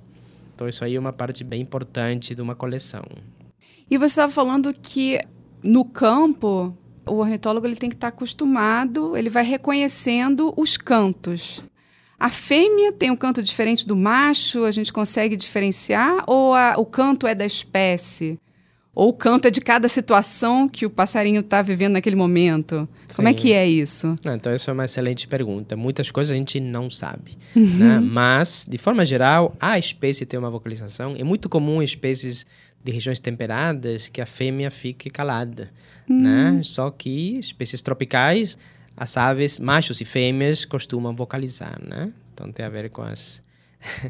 Então, 0.54 0.68
isso 0.68 0.84
aí 0.84 0.94
é 0.94 1.00
uma 1.00 1.12
parte 1.12 1.42
bem 1.44 1.60
importante 1.60 2.34
de 2.34 2.42
uma 2.42 2.54
coleção. 2.54 3.04
E 3.90 3.98
você 3.98 4.06
estava 4.12 4.32
falando 4.32 4.72
que 4.72 5.20
no 5.62 5.84
campo 5.84 6.76
o 7.06 7.16
ornitólogo 7.16 7.66
ele 7.66 7.76
tem 7.76 7.88
que 7.88 7.96
estar 7.96 8.08
acostumado, 8.08 9.16
ele 9.16 9.28
vai 9.28 9.44
reconhecendo 9.44 10.52
os 10.56 10.76
cantos. 10.76 11.64
A 12.18 12.30
fêmea 12.30 12.92
tem 12.92 13.10
um 13.10 13.16
canto 13.16 13.42
diferente 13.42 13.86
do 13.86 13.96
macho, 13.96 14.64
a 14.64 14.70
gente 14.70 14.92
consegue 14.92 15.36
diferenciar? 15.36 16.22
Ou 16.28 16.54
a, 16.54 16.74
o 16.78 16.86
canto 16.86 17.26
é 17.26 17.34
da 17.34 17.44
espécie? 17.44 18.38
Ou 18.94 19.08
o 19.08 19.12
canto 19.12 19.48
é 19.48 19.50
de 19.50 19.60
cada 19.60 19.88
situação 19.88 20.68
que 20.68 20.84
o 20.84 20.90
passarinho 20.90 21.40
está 21.40 21.62
vivendo 21.62 21.94
naquele 21.94 22.14
momento? 22.14 22.86
Sim. 23.08 23.16
Como 23.16 23.28
é 23.28 23.32
que 23.32 23.52
é 23.52 23.66
isso? 23.66 24.18
Não, 24.22 24.34
então, 24.34 24.52
essa 24.52 24.70
é 24.70 24.74
uma 24.74 24.84
excelente 24.84 25.26
pergunta. 25.26 25.74
Muitas 25.74 26.10
coisas 26.10 26.30
a 26.30 26.36
gente 26.36 26.60
não 26.60 26.90
sabe. 26.90 27.38
Uhum. 27.56 27.78
Né? 27.78 28.00
Mas, 28.00 28.66
de 28.68 28.76
forma 28.76 29.02
geral, 29.04 29.56
a 29.58 29.78
espécie 29.78 30.26
tem 30.26 30.38
uma 30.38 30.50
vocalização. 30.50 31.14
É 31.16 31.24
muito 31.24 31.48
comum 31.48 31.82
espécies 31.82 32.44
de 32.84 32.92
regiões 32.92 33.18
temperadas 33.18 34.08
que 34.08 34.20
a 34.20 34.26
fêmea 34.26 34.70
fique 34.70 35.08
calada, 35.08 35.70
hum. 36.08 36.22
né? 36.22 36.60
Só 36.62 36.90
que 36.90 37.38
espécies 37.38 37.80
tropicais, 37.80 38.58
as 38.96 39.16
aves, 39.16 39.58
machos 39.58 40.00
e 40.00 40.04
fêmeas, 40.04 40.64
costumam 40.64 41.14
vocalizar, 41.14 41.80
né? 41.80 42.12
Então 42.34 42.50
tem 42.50 42.66
a 42.66 42.68
ver 42.68 42.90
com 42.90 43.02
as... 43.02 43.40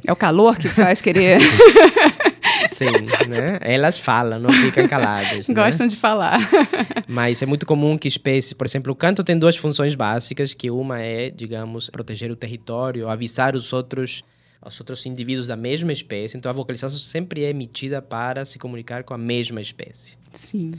É 0.06 0.10
o 0.10 0.16
calor 0.16 0.56
que 0.56 0.68
faz 0.68 1.00
querer... 1.00 1.38
Sim, 2.68 3.06
né? 3.28 3.58
Elas 3.60 3.98
falam, 3.98 4.38
não 4.38 4.52
ficam 4.52 4.86
caladas. 4.88 5.48
Né? 5.48 5.54
Gostam 5.54 5.86
né? 5.86 5.90
de 5.90 5.96
falar. 5.96 6.38
Mas 7.08 7.42
é 7.42 7.46
muito 7.46 7.66
comum 7.66 7.96
que 7.98 8.08
espécies, 8.08 8.52
por 8.52 8.66
exemplo, 8.66 8.92
o 8.92 8.96
canto 8.96 9.22
tem 9.24 9.38
duas 9.38 9.56
funções 9.56 9.94
básicas, 9.94 10.54
que 10.54 10.70
uma 10.70 11.00
é, 11.00 11.30
digamos, 11.30 11.90
proteger 11.90 12.30
o 12.30 12.36
território, 12.36 13.08
avisar 13.08 13.54
os 13.56 13.72
outros 13.72 14.24
aos 14.62 14.78
outros 14.78 15.04
indivíduos 15.06 15.48
da 15.48 15.56
mesma 15.56 15.92
espécie. 15.92 16.36
Então, 16.36 16.48
a 16.48 16.52
vocalização 16.52 16.96
sempre 16.96 17.44
é 17.44 17.50
emitida 17.50 18.00
para 18.00 18.44
se 18.44 18.60
comunicar 18.60 19.02
com 19.02 19.12
a 19.12 19.18
mesma 19.18 19.60
espécie. 19.60 20.16
Sim. 20.32 20.72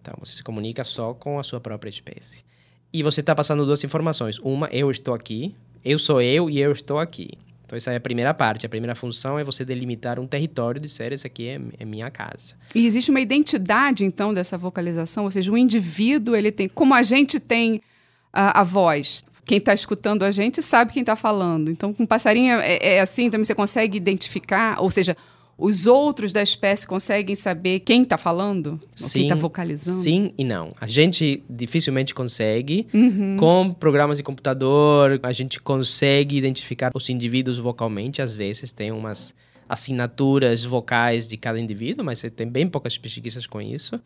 Então, 0.00 0.14
você 0.20 0.36
se 0.36 0.42
comunica 0.44 0.84
só 0.84 1.12
com 1.12 1.38
a 1.38 1.42
sua 1.42 1.60
própria 1.60 1.90
espécie. 1.90 2.44
E 2.92 3.02
você 3.02 3.20
está 3.20 3.34
passando 3.34 3.66
duas 3.66 3.82
informações. 3.82 4.38
Uma, 4.38 4.68
eu 4.68 4.88
estou 4.88 5.14
aqui, 5.14 5.52
eu 5.84 5.98
sou 5.98 6.22
eu 6.22 6.48
e 6.48 6.60
eu 6.60 6.70
estou 6.70 7.00
aqui. 7.00 7.30
Então, 7.64 7.76
essa 7.76 7.92
é 7.92 7.96
a 7.96 8.00
primeira 8.00 8.34
parte. 8.34 8.66
A 8.66 8.68
primeira 8.68 8.94
função 8.94 9.38
é 9.38 9.44
você 9.44 9.64
delimitar 9.64 10.20
um 10.20 10.26
território 10.26 10.80
de 10.80 10.88
ser 10.88 11.12
esse 11.12 11.26
aqui 11.26 11.48
é, 11.48 11.60
é 11.78 11.84
minha 11.84 12.10
casa. 12.10 12.54
E 12.74 12.86
existe 12.86 13.10
uma 13.10 13.20
identidade, 13.20 14.04
então, 14.04 14.34
dessa 14.34 14.58
vocalização? 14.58 15.24
Ou 15.24 15.30
seja, 15.30 15.50
o 15.50 15.56
indivíduo, 15.56 16.36
ele 16.36 16.52
tem... 16.52 16.68
Como 16.68 16.94
a 16.94 17.02
gente 17.02 17.40
tem 17.40 17.80
a, 18.32 18.60
a 18.60 18.64
voz, 18.64 19.24
quem 19.44 19.58
está 19.58 19.72
escutando 19.72 20.24
a 20.24 20.30
gente 20.30 20.62
sabe 20.62 20.92
quem 20.92 21.00
está 21.00 21.16
falando. 21.16 21.70
Então, 21.70 21.92
com 21.92 22.04
passarinho 22.06 22.54
é, 22.60 22.78
é, 22.80 23.00
assim, 23.00 23.30
também 23.30 23.44
você 23.44 23.54
consegue 23.54 23.96
identificar, 23.96 24.76
ou 24.80 24.90
seja, 24.90 25.16
os 25.56 25.86
outros 25.86 26.32
da 26.32 26.42
espécie 26.42 26.86
conseguem 26.86 27.36
saber 27.36 27.80
quem 27.80 28.02
está 28.02 28.18
falando? 28.18 28.80
Sim, 28.94 29.12
quem 29.12 29.22
está 29.22 29.34
vocalizando? 29.34 29.98
Sim 29.98 30.34
e 30.36 30.44
não. 30.44 30.70
A 30.80 30.86
gente 30.86 31.44
dificilmente 31.48 32.14
consegue. 32.14 32.88
Uhum. 32.92 33.36
Com 33.38 33.72
programas 33.72 34.16
de 34.16 34.22
computador, 34.22 35.20
a 35.22 35.32
gente 35.32 35.60
consegue 35.60 36.36
identificar 36.36 36.90
os 36.94 37.08
indivíduos 37.08 37.58
vocalmente. 37.58 38.20
Às 38.20 38.34
vezes 38.34 38.72
tem 38.72 38.90
umas 38.90 39.34
assinaturas 39.68 40.64
vocais 40.64 41.28
de 41.28 41.36
cada 41.36 41.58
indivíduo, 41.58 42.04
mas 42.04 42.22
tem 42.34 42.48
bem 42.48 42.66
poucas 42.66 42.98
pesquisas 42.98 43.46
com 43.46 43.62
isso. 43.62 44.00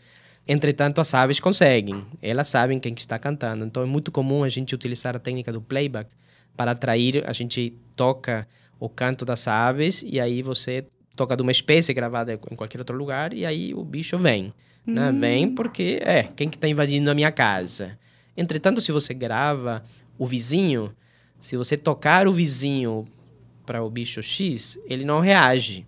Entretanto, 0.46 1.00
as 1.00 1.12
aves 1.12 1.40
conseguem. 1.40 2.04
Elas 2.22 2.48
sabem 2.48 2.78
quem 2.78 2.94
que 2.94 3.00
está 3.00 3.18
cantando. 3.18 3.64
Então, 3.64 3.82
é 3.82 3.86
muito 3.86 4.10
comum 4.10 4.44
a 4.44 4.48
gente 4.48 4.74
utilizar 4.74 5.16
a 5.16 5.18
técnica 5.18 5.52
do 5.52 5.60
playback 5.60 6.10
para 6.56 6.70
atrair. 6.70 7.22
A 7.26 7.32
gente 7.32 7.74
toca 7.94 8.46
o 8.80 8.88
canto 8.88 9.24
das 9.24 9.48
aves 9.48 10.02
e 10.06 10.20
aí 10.20 10.40
você 10.40 10.86
toca 11.18 11.36
de 11.36 11.42
uma 11.42 11.52
espécie 11.52 11.92
gravada 11.92 12.32
em 12.32 12.56
qualquer 12.56 12.78
outro 12.78 12.96
lugar 12.96 13.34
e 13.34 13.44
aí 13.44 13.74
o 13.74 13.84
bicho 13.84 14.16
vem. 14.16 14.50
Né? 14.86 15.10
Hum. 15.10 15.20
Vem 15.20 15.54
porque 15.54 16.00
é 16.02 16.22
quem 16.22 16.48
que 16.48 16.56
está 16.56 16.68
invadindo 16.68 17.10
a 17.10 17.14
minha 17.14 17.32
casa. 17.32 17.98
Entretanto, 18.36 18.80
se 18.80 18.92
você 18.92 19.12
grava 19.12 19.84
o 20.16 20.24
vizinho, 20.24 20.94
se 21.38 21.56
você 21.56 21.76
tocar 21.76 22.26
o 22.28 22.32
vizinho 22.32 23.02
para 23.66 23.82
o 23.82 23.90
bicho 23.90 24.22
X, 24.22 24.78
ele 24.86 25.04
não 25.04 25.20
reage 25.20 25.86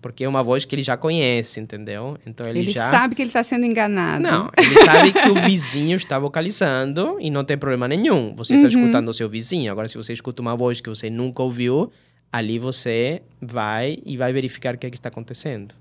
porque 0.00 0.24
é 0.24 0.28
uma 0.28 0.42
voz 0.42 0.64
que 0.64 0.74
ele 0.74 0.82
já 0.82 0.96
conhece, 0.96 1.60
entendeu? 1.60 2.16
Então 2.26 2.48
ele, 2.48 2.60
ele 2.60 2.70
já 2.70 2.90
sabe 2.90 3.14
que 3.14 3.22
ele 3.22 3.28
está 3.28 3.42
sendo 3.42 3.66
enganado. 3.66 4.22
Não, 4.22 4.50
ele 4.56 4.78
sabe 4.80 5.12
que 5.12 5.28
o 5.28 5.42
vizinho 5.42 5.96
está 5.96 6.18
vocalizando 6.18 7.18
e 7.20 7.30
não 7.30 7.44
tem 7.44 7.58
problema 7.58 7.86
nenhum. 7.86 8.34
Você 8.36 8.54
está 8.54 8.68
uhum. 8.68 8.82
escutando 8.82 9.08
o 9.08 9.14
seu 9.14 9.28
vizinho. 9.28 9.70
Agora, 9.70 9.88
se 9.88 9.96
você 9.96 10.12
escuta 10.12 10.40
uma 10.40 10.56
voz 10.56 10.80
que 10.80 10.88
você 10.88 11.10
nunca 11.10 11.42
ouviu, 11.42 11.92
ali 12.32 12.58
você 12.58 13.22
vai 13.40 13.98
e 14.04 14.16
vai 14.16 14.32
verificar 14.32 14.74
o 14.74 14.78
que, 14.78 14.86
é 14.86 14.90
que 14.90 14.96
está 14.96 15.08
acontecendo. 15.08 15.74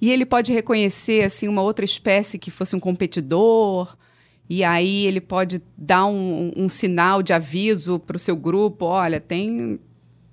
E 0.00 0.10
ele 0.10 0.26
pode 0.26 0.52
reconhecer 0.52 1.24
assim 1.24 1.48
uma 1.48 1.62
outra 1.62 1.84
espécie 1.84 2.38
que 2.38 2.50
fosse 2.50 2.76
um 2.76 2.80
competidor. 2.80 3.96
E 4.48 4.62
aí 4.62 5.06
ele 5.06 5.20
pode 5.20 5.60
dar 5.76 6.06
um, 6.06 6.52
um 6.56 6.68
sinal 6.68 7.22
de 7.22 7.32
aviso 7.32 7.98
para 7.98 8.16
o 8.16 8.18
seu 8.18 8.36
grupo, 8.36 8.84
olha, 8.84 9.18
tem 9.18 9.80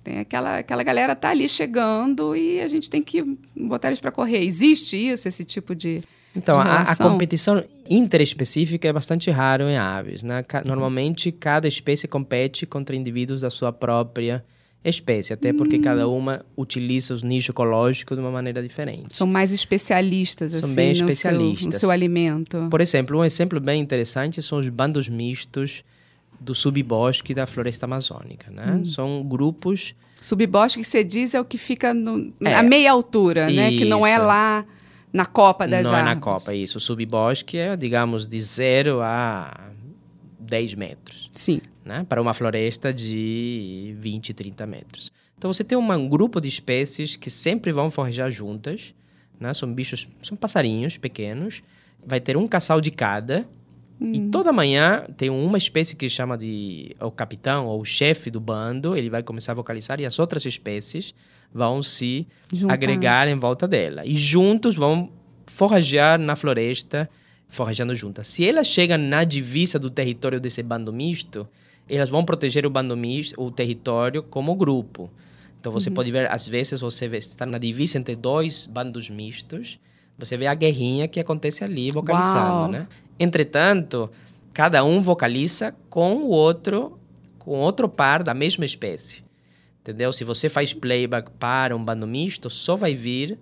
tem 0.04 0.18
aquela, 0.18 0.58
aquela 0.58 0.82
galera 0.82 1.16
tá 1.16 1.30
ali 1.30 1.48
chegando 1.48 2.36
e 2.36 2.60
a 2.60 2.66
gente 2.66 2.90
tem 2.90 3.02
que 3.02 3.24
botar 3.56 3.88
eles 3.88 4.00
para 4.00 4.12
correr. 4.12 4.44
Existe 4.44 4.96
isso, 4.96 5.26
esse 5.26 5.46
tipo 5.46 5.74
de. 5.74 6.02
Então, 6.36 6.60
a, 6.60 6.82
a, 6.82 6.96
competição 6.96 7.64
interespecífica 7.88 8.86
é 8.86 8.92
bastante 8.92 9.30
raro 9.30 9.64
em 9.64 9.78
aves. 9.78 10.22
Né? 10.22 10.44
Normalmente, 10.66 11.32
cada 11.32 11.66
espécie 11.66 12.06
compete 12.06 12.66
contra 12.66 12.94
indivíduos 12.94 13.40
da 13.40 13.48
sua 13.48 13.72
própria 13.72 14.44
espécie, 14.90 15.32
até 15.32 15.52
porque 15.52 15.76
hum. 15.76 15.82
cada 15.82 16.06
uma 16.08 16.44
utiliza 16.56 17.14
os 17.14 17.22
nichos 17.22 17.50
ecológicos 17.50 18.16
de 18.16 18.22
uma 18.22 18.30
maneira 18.30 18.62
diferente. 18.62 19.14
São 19.16 19.26
mais 19.26 19.52
especialistas, 19.52 20.52
são 20.52 20.60
assim, 20.60 20.74
bem 20.74 20.90
especialistas. 20.92 21.66
No 21.66 21.72
seu, 21.72 21.76
no 21.76 21.80
seu 21.80 21.90
alimento. 21.90 22.68
Por 22.70 22.80
exemplo, 22.80 23.18
um 23.18 23.24
exemplo 23.24 23.58
bem 23.60 23.80
interessante 23.80 24.42
são 24.42 24.58
os 24.58 24.68
bandos 24.68 25.08
mistos 25.08 25.82
do 26.38 26.54
subbosque 26.54 27.32
da 27.32 27.46
floresta 27.46 27.86
amazônica, 27.86 28.50
né? 28.50 28.80
Hum. 28.80 28.84
São 28.84 29.22
grupos... 29.22 29.94
Subbosque 30.20 30.80
que 30.80 30.86
você 30.86 31.04
diz 31.04 31.34
é 31.34 31.40
o 31.40 31.44
que 31.44 31.58
fica 31.58 31.92
no, 31.92 32.32
é, 32.42 32.54
a 32.54 32.62
meia 32.62 32.92
altura, 32.92 33.50
isso. 33.50 33.56
né? 33.56 33.70
Que 33.70 33.84
não 33.84 34.06
é 34.06 34.16
lá 34.16 34.64
na 35.12 35.26
copa 35.26 35.68
das 35.68 35.84
não 35.84 35.90
árvores. 35.90 36.04
Não 36.04 36.12
é 36.12 36.14
na 36.14 36.20
copa, 36.20 36.54
isso. 36.54 36.78
O 36.78 36.80
subbosque 36.80 37.56
é, 37.56 37.76
digamos, 37.76 38.26
de 38.26 38.40
zero 38.40 39.00
a 39.02 39.70
10 40.40 40.74
metros. 40.74 41.30
Sim. 41.32 41.60
Né? 41.84 42.04
Para 42.08 42.22
uma 42.22 42.32
floresta 42.32 42.92
de 42.92 43.94
20, 43.98 44.32
30 44.32 44.66
metros. 44.66 45.12
Então 45.36 45.52
você 45.52 45.62
tem 45.62 45.76
um 45.76 46.08
grupo 46.08 46.40
de 46.40 46.48
espécies 46.48 47.16
que 47.16 47.28
sempre 47.28 47.72
vão 47.72 47.90
forjar 47.90 48.30
juntas, 48.30 48.94
né? 49.38 49.52
São 49.52 49.70
bichos, 49.72 50.08
são 50.22 50.36
passarinhos 50.36 50.96
pequenos. 50.96 51.60
Vai 52.06 52.20
ter 52.20 52.36
um 52.36 52.46
casal 52.46 52.80
de 52.80 52.90
cada, 52.90 53.46
e 54.00 54.20
hum. 54.20 54.30
toda 54.30 54.52
manhã 54.52 55.06
tem 55.16 55.30
uma 55.30 55.56
espécie 55.56 55.94
que 55.94 56.08
chama 56.08 56.36
de 56.36 56.96
o 57.00 57.10
capitão 57.10 57.66
ou 57.66 57.80
o 57.80 57.84
chefe 57.84 58.30
do 58.30 58.40
bando, 58.40 58.96
ele 58.96 59.08
vai 59.08 59.22
começar 59.22 59.52
a 59.52 59.54
vocalizar 59.54 60.00
e 60.00 60.06
as 60.06 60.18
outras 60.18 60.44
espécies 60.44 61.14
vão 61.52 61.80
se 61.80 62.26
Juntar. 62.52 62.74
agregar 62.74 63.28
em 63.28 63.36
volta 63.36 63.68
dela. 63.68 64.04
E 64.04 64.14
juntos 64.14 64.74
vão 64.74 65.10
forragear 65.46 66.18
na 66.18 66.34
floresta, 66.34 67.08
forrajando 67.48 67.94
juntas. 67.94 68.26
Se 68.26 68.46
elas 68.46 68.66
chegam 68.66 68.98
na 68.98 69.22
divisa 69.22 69.78
do 69.78 69.88
território 69.88 70.40
desse 70.40 70.62
bando 70.62 70.92
misto, 70.92 71.48
elas 71.88 72.08
vão 72.08 72.24
proteger 72.24 72.64
o 72.66 72.70
bando 72.70 72.96
misto, 72.96 73.40
o 73.40 73.50
território 73.50 74.22
como 74.22 74.54
grupo. 74.54 75.10
Então 75.60 75.72
você 75.72 75.88
uhum. 75.88 75.94
pode 75.94 76.10
ver, 76.10 76.30
às 76.30 76.46
vezes 76.46 76.80
você 76.80 77.06
está 77.16 77.46
na 77.46 77.58
divisa 77.58 77.98
entre 77.98 78.14
dois 78.16 78.66
bandos 78.66 79.08
mistos, 79.08 79.78
você 80.18 80.36
vê 80.36 80.46
a 80.46 80.54
guerrinha 80.54 81.08
que 81.08 81.18
acontece 81.18 81.64
ali 81.64 81.90
vocalizando, 81.90 82.38
Uau. 82.38 82.68
né? 82.68 82.86
Entretanto, 83.18 84.10
cada 84.52 84.84
um 84.84 85.00
vocaliza 85.00 85.74
com 85.88 86.16
o 86.16 86.28
outro 86.28 86.98
com 87.38 87.58
outro 87.58 87.88
par 87.88 88.22
da 88.22 88.32
mesma 88.32 88.64
espécie. 88.64 89.22
Entendeu? 89.82 90.12
Se 90.12 90.24
você 90.24 90.48
faz 90.48 90.72
playback 90.72 91.30
para 91.32 91.76
um 91.76 91.84
bando 91.84 92.06
misto, 92.06 92.48
só 92.48 92.74
vai 92.74 92.94
vir 92.94 93.38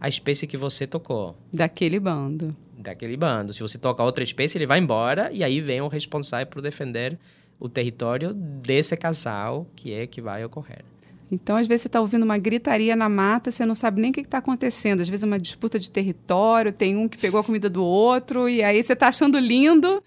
a 0.00 0.08
espécie 0.08 0.46
que 0.46 0.56
você 0.56 0.86
tocou. 0.86 1.36
Daquele 1.52 2.00
bando. 2.00 2.56
Daquele 2.78 3.16
bando. 3.16 3.52
Se 3.52 3.60
você 3.60 3.76
toca 3.76 4.02
outra 4.02 4.24
espécie, 4.24 4.56
ele 4.56 4.66
vai 4.66 4.78
embora 4.78 5.30
e 5.32 5.44
aí 5.44 5.60
vem 5.60 5.82
o 5.82 5.88
responsável 5.88 6.46
por 6.46 6.62
defender 6.62 7.18
o 7.62 7.68
território 7.68 8.34
desse 8.34 8.96
casal 8.96 9.68
que 9.76 9.92
é 9.92 10.04
que 10.04 10.20
vai 10.20 10.44
ocorrer. 10.44 10.84
Então, 11.30 11.56
às 11.56 11.68
vezes, 11.68 11.82
você 11.82 11.88
está 11.88 12.00
ouvindo 12.00 12.24
uma 12.24 12.36
gritaria 12.36 12.96
na 12.96 13.08
mata, 13.08 13.52
você 13.52 13.64
não 13.64 13.76
sabe 13.76 14.00
nem 14.00 14.10
o 14.10 14.14
que 14.14 14.20
está 14.20 14.38
acontecendo. 14.38 15.00
Às 15.00 15.08
vezes, 15.08 15.22
uma 15.22 15.38
disputa 15.38 15.78
de 15.78 15.88
território, 15.88 16.72
tem 16.72 16.96
um 16.96 17.08
que 17.08 17.16
pegou 17.16 17.38
a 17.38 17.44
comida 17.44 17.70
do 17.70 17.84
outro, 17.84 18.48
e 18.48 18.64
aí 18.64 18.82
você 18.82 18.94
está 18.94 19.06
achando 19.06 19.38
lindo, 19.38 20.02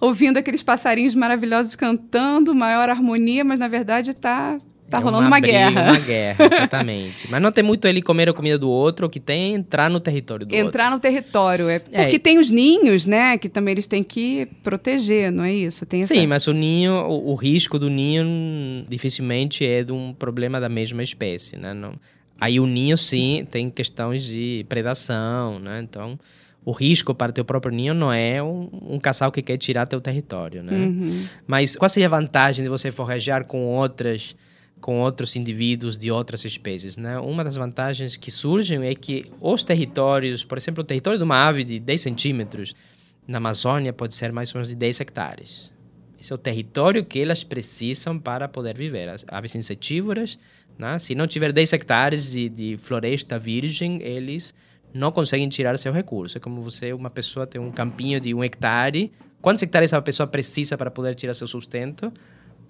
ouvindo 0.00 0.38
aqueles 0.38 0.62
passarinhos 0.62 1.14
maravilhosos 1.14 1.74
cantando, 1.74 2.54
maior 2.54 2.88
harmonia, 2.88 3.44
mas 3.44 3.58
na 3.58 3.66
verdade 3.66 4.12
está 4.12 4.56
Tá 4.90 4.98
é 4.98 5.00
rolando 5.00 5.22
uma, 5.22 5.28
uma 5.28 5.40
guerra. 5.40 5.92
Uma 5.92 5.98
guerra, 6.00 6.44
exatamente. 6.52 7.30
Mas 7.30 7.40
não 7.40 7.52
tem 7.52 7.62
muito 7.62 7.86
ele 7.86 8.02
comer 8.02 8.28
a 8.28 8.32
comida 8.32 8.58
do 8.58 8.68
outro, 8.68 9.06
o 9.06 9.08
que 9.08 9.20
tem 9.20 9.52
é 9.52 9.54
entrar 9.54 9.88
no 9.88 10.00
território 10.00 10.44
do 10.44 10.52
entrar 10.52 10.64
outro. 10.64 10.68
Entrar 10.68 10.90
no 10.90 10.98
território. 10.98 11.68
É, 11.68 11.76
é 11.76 11.78
porque 11.78 12.16
é. 12.16 12.18
tem 12.18 12.38
os 12.40 12.50
ninhos, 12.50 13.06
né? 13.06 13.38
Que 13.38 13.48
também 13.48 13.72
eles 13.72 13.86
têm 13.86 14.02
que 14.02 14.48
proteger, 14.64 15.30
não 15.30 15.44
é 15.44 15.54
isso? 15.54 15.86
Tem 15.86 16.00
essa... 16.00 16.12
Sim, 16.12 16.26
mas 16.26 16.48
o 16.48 16.52
ninho, 16.52 16.92
o, 16.92 17.30
o, 17.30 17.34
risco 17.36 17.78
do 17.78 17.88
ninho 17.88 18.84
dificilmente 18.88 19.64
é 19.64 19.84
de 19.84 19.92
um 19.92 20.12
problema 20.12 20.60
da 20.60 20.68
mesma 20.68 21.04
espécie, 21.04 21.56
né? 21.56 21.72
Não, 21.72 21.94
aí 22.40 22.58
o 22.58 22.66
ninho, 22.66 22.98
sim, 22.98 23.46
tem 23.48 23.70
questões 23.70 24.24
de 24.24 24.66
predação, 24.68 25.60
né? 25.60 25.80
Então 25.88 26.18
o 26.64 26.72
risco 26.72 27.14
para 27.14 27.30
teu 27.30 27.44
próprio 27.44 27.72
ninho 27.72 27.94
não 27.94 28.12
é 28.12 28.42
um, 28.42 28.68
um 28.72 28.98
casal 28.98 29.30
que 29.30 29.40
quer 29.40 29.56
tirar 29.56 29.86
teu 29.86 30.00
território, 30.00 30.64
né? 30.64 30.72
Uhum. 30.72 31.24
Mas 31.46 31.76
qual 31.76 31.88
seria 31.88 32.08
a 32.08 32.10
vantagem 32.10 32.64
de 32.64 32.68
você 32.68 32.90
forragear 32.90 33.44
com 33.44 33.64
outras 33.66 34.34
com 34.80 35.00
outros 35.00 35.36
indivíduos 35.36 35.98
de 35.98 36.10
outras 36.10 36.44
espécies. 36.44 36.96
Né? 36.96 37.18
Uma 37.18 37.44
das 37.44 37.56
vantagens 37.56 38.16
que 38.16 38.30
surgem 38.30 38.84
é 38.84 38.94
que 38.94 39.30
os 39.40 39.62
territórios, 39.62 40.44
por 40.44 40.58
exemplo, 40.58 40.82
o 40.82 40.84
território 40.84 41.18
de 41.18 41.24
uma 41.24 41.46
ave 41.46 41.64
de 41.64 41.78
10 41.78 42.00
centímetros 42.00 42.74
na 43.26 43.38
Amazônia 43.38 43.92
pode 43.92 44.14
ser 44.14 44.32
mais 44.32 44.54
ou 44.54 44.58
menos 44.58 44.68
de 44.68 44.76
10 44.76 45.00
hectares. 45.00 45.72
Esse 46.18 46.32
é 46.32 46.34
o 46.34 46.38
território 46.38 47.04
que 47.04 47.20
elas 47.20 47.44
precisam 47.44 48.18
para 48.18 48.48
poder 48.48 48.76
viver. 48.76 49.08
As 49.08 49.24
aves 49.28 49.54
insetívoras, 49.54 50.38
né? 50.78 50.98
se 50.98 51.14
não 51.14 51.26
tiver 51.26 51.52
10 51.52 51.72
hectares 51.72 52.30
de, 52.30 52.48
de 52.48 52.78
floresta 52.82 53.38
virgem, 53.38 54.02
eles 54.02 54.54
não 54.92 55.12
conseguem 55.12 55.48
tirar 55.48 55.78
seu 55.78 55.92
recurso. 55.92 56.36
É 56.36 56.40
como 56.40 56.62
você, 56.62 56.92
uma 56.92 57.10
pessoa, 57.10 57.46
tem 57.46 57.60
um 57.60 57.70
campinho 57.70 58.20
de 58.20 58.34
um 58.34 58.42
hectare. 58.42 59.12
Quantos 59.40 59.62
hectares 59.62 59.92
essa 59.92 60.02
pessoa 60.02 60.26
precisa 60.26 60.76
para 60.76 60.90
poder 60.90 61.14
tirar 61.14 61.34
seu 61.34 61.46
sustento? 61.46 62.12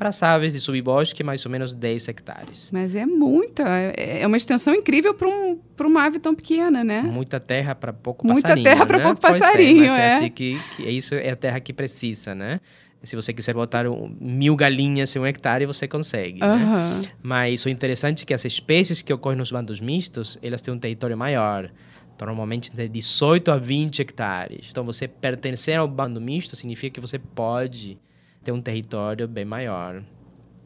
Para 0.00 0.08
as 0.08 0.22
aves 0.22 0.54
de 0.54 0.60
subbosque, 0.60 1.22
mais 1.22 1.44
ou 1.44 1.52
menos 1.52 1.74
10 1.74 2.08
hectares. 2.08 2.70
Mas 2.72 2.94
é 2.94 3.04
muita, 3.04 3.64
é, 3.68 4.22
é 4.22 4.26
uma 4.26 4.38
extensão 4.38 4.74
incrível 4.74 5.12
para 5.12 5.28
um, 5.28 5.60
uma 5.78 6.04
ave 6.06 6.18
tão 6.18 6.34
pequena, 6.34 6.82
né? 6.82 7.02
Muita 7.02 7.38
terra 7.38 7.74
para 7.74 7.92
pouco 7.92 8.26
Muita 8.26 8.40
passarinho. 8.40 8.64
Muita 8.64 8.76
terra 8.76 8.86
para 8.86 8.96
né? 8.96 9.04
pouco 9.04 9.20
passarinho, 9.20 9.84
é. 9.84 10.00
é. 10.00 10.14
Assim 10.14 10.30
que, 10.30 10.58
que 10.74 10.88
isso 10.88 11.14
é 11.14 11.28
a 11.28 11.36
terra 11.36 11.60
que 11.60 11.74
precisa, 11.74 12.34
né? 12.34 12.60
Se 13.02 13.14
você 13.14 13.34
quiser 13.34 13.52
botar 13.52 13.86
um, 13.86 14.10
mil 14.18 14.56
galinhas 14.56 15.14
em 15.14 15.18
um 15.18 15.26
hectare, 15.26 15.66
você 15.66 15.86
consegue. 15.86 16.42
Uhum. 16.42 17.00
Né? 17.00 17.02
Mas 17.22 17.66
o 17.66 17.68
interessante 17.68 18.22
é 18.22 18.26
que 18.26 18.32
as 18.32 18.46
espécies 18.46 19.02
que 19.02 19.12
ocorrem 19.12 19.36
nos 19.36 19.52
bandos 19.52 19.82
mistos, 19.82 20.38
elas 20.42 20.62
têm 20.62 20.72
um 20.72 20.78
território 20.78 21.16
maior. 21.16 21.70
Então, 22.16 22.24
normalmente 22.24 22.74
de 22.74 22.88
18 22.88 23.50
a 23.50 23.58
20 23.58 24.00
hectares. 24.00 24.68
Então, 24.70 24.82
você 24.82 25.06
pertencer 25.06 25.76
ao 25.76 25.86
bando 25.86 26.22
misto 26.22 26.56
significa 26.56 26.94
que 26.94 27.00
você 27.00 27.18
pode 27.18 27.98
ter 28.42 28.52
um 28.52 28.60
território 28.60 29.28
bem 29.28 29.44
maior. 29.44 30.02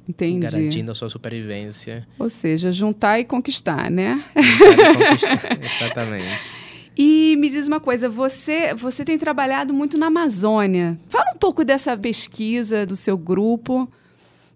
Entendi. 0.09 0.41
Garantindo 0.41 0.93
a 0.93 0.95
sua 0.95 1.09
supervivência. 1.09 2.07
Ou 2.19 2.29
seja, 2.29 2.71
juntar 2.71 3.19
e 3.19 3.25
conquistar, 3.25 3.91
né? 3.91 4.23
Juntar 4.37 4.91
e 4.91 4.95
conquistar, 4.95 5.59
exatamente. 5.63 6.65
E 6.97 7.37
me 7.39 7.51
diz 7.51 7.67
uma 7.67 7.81
coisa, 7.81 8.09
você, 8.09 8.73
você 8.75 9.05
tem 9.05 9.19
trabalhado 9.19 9.75
muito 9.75 9.99
na 9.99 10.07
Amazônia. 10.07 10.99
Fala 11.09 11.33
um 11.35 11.39
pouco 11.39 11.65
dessa 11.65 11.97
pesquisa 11.97 12.87
do 12.87 12.95
seu 12.95 13.19
grupo, 13.19 13.91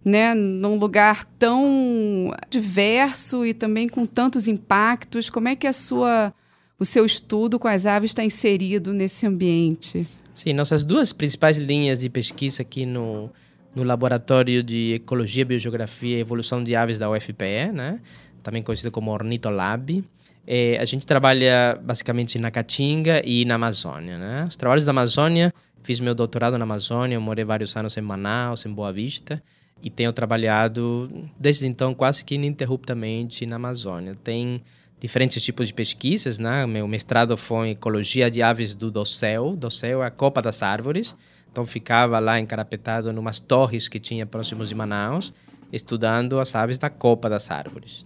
né, 0.04 0.35
num 0.35 0.76
lugar 0.76 1.24
tão 1.38 2.33
diverso 2.48 3.44
e 3.44 3.52
também 3.52 3.88
com 3.88 4.07
tantos 4.07 4.46
impactos. 4.46 5.28
Como 5.28 5.48
é 5.48 5.57
que 5.57 5.66
a 5.66 5.72
sua, 5.72 6.33
o 6.78 6.85
seu 6.85 7.04
estudo 7.04 7.59
com 7.59 7.66
as 7.66 7.87
aves 7.87 8.11
está 8.11 8.22
inserido 8.22 8.92
nesse 8.92 9.26
ambiente? 9.26 10.07
Sim, 10.38 10.53
nossas 10.53 10.85
duas 10.85 11.12
principais 11.12 11.59
linhas 11.59 11.98
de 11.98 12.09
pesquisa 12.09 12.62
aqui 12.62 12.87
no, 12.87 13.29
no 13.74 13.83
Laboratório 13.83 14.62
de 14.62 14.94
Ecologia, 14.94 15.44
Biogeografia 15.44 16.16
e 16.16 16.20
Evolução 16.20 16.62
de 16.62 16.77
Aves 16.77 16.96
da 16.96 17.11
UFPE, 17.11 17.72
né? 17.74 18.01
também 18.40 18.62
conhecido 18.62 18.92
como 18.92 19.11
Ornitolab. 19.11 20.05
É, 20.46 20.79
a 20.79 20.85
gente 20.85 21.05
trabalha 21.05 21.77
basicamente 21.83 22.38
na 22.38 22.53
Caatinga 22.53 23.20
e 23.24 23.44
na 23.44 23.57
Amazônia. 23.57 24.16
Né? 24.16 24.44
Os 24.48 24.57
trabalhos 24.57 24.85
da 24.85 24.92
Amazônia, 24.92 25.53
fiz 25.83 25.98
meu 25.98 26.14
doutorado 26.14 26.57
na 26.57 26.62
Amazônia, 26.62 27.18
morei 27.18 27.44
vários 27.44 27.77
anos 27.77 27.96
em 27.96 28.01
Manaus, 28.01 28.64
em 28.64 28.72
Boa 28.72 28.92
Vista, 28.92 29.42
e 29.83 29.90
tenho 29.90 30.12
trabalhado 30.12 31.09
desde 31.37 31.66
então 31.66 31.92
quase 31.92 32.24
que 32.24 32.37
ininterruptamente 32.37 33.44
na 33.44 33.57
Amazônia. 33.57 34.16
Tem 34.22 34.62
diferentes 35.00 35.42
tipos 35.42 35.68
de 35.68 35.74
pesquisas, 35.74 36.38
né? 36.38 36.66
Meu 36.66 36.87
mestrado 36.88 37.37
foi 37.37 37.68
em 37.68 37.70
ecologia 37.72 38.30
de 38.30 38.42
aves 38.42 38.74
do 38.74 38.90
dossel. 38.90 39.54
Dossel 39.56 40.02
é 40.02 40.06
a 40.06 40.11
copa 40.11 40.42
das 40.42 40.62
árvores. 40.62 41.16
Então 41.50 41.64
ficava 41.66 42.18
lá 42.18 42.38
encarapetado 42.38 43.12
numas 43.12 43.40
torres 43.40 43.88
que 43.88 43.98
tinha 43.98 44.26
próximos 44.26 44.68
de 44.68 44.74
Manaus, 44.74 45.32
estudando 45.72 46.38
as 46.40 46.54
aves 46.54 46.78
da 46.78 46.90
copa 46.90 47.28
das 47.28 47.50
árvores. 47.50 48.04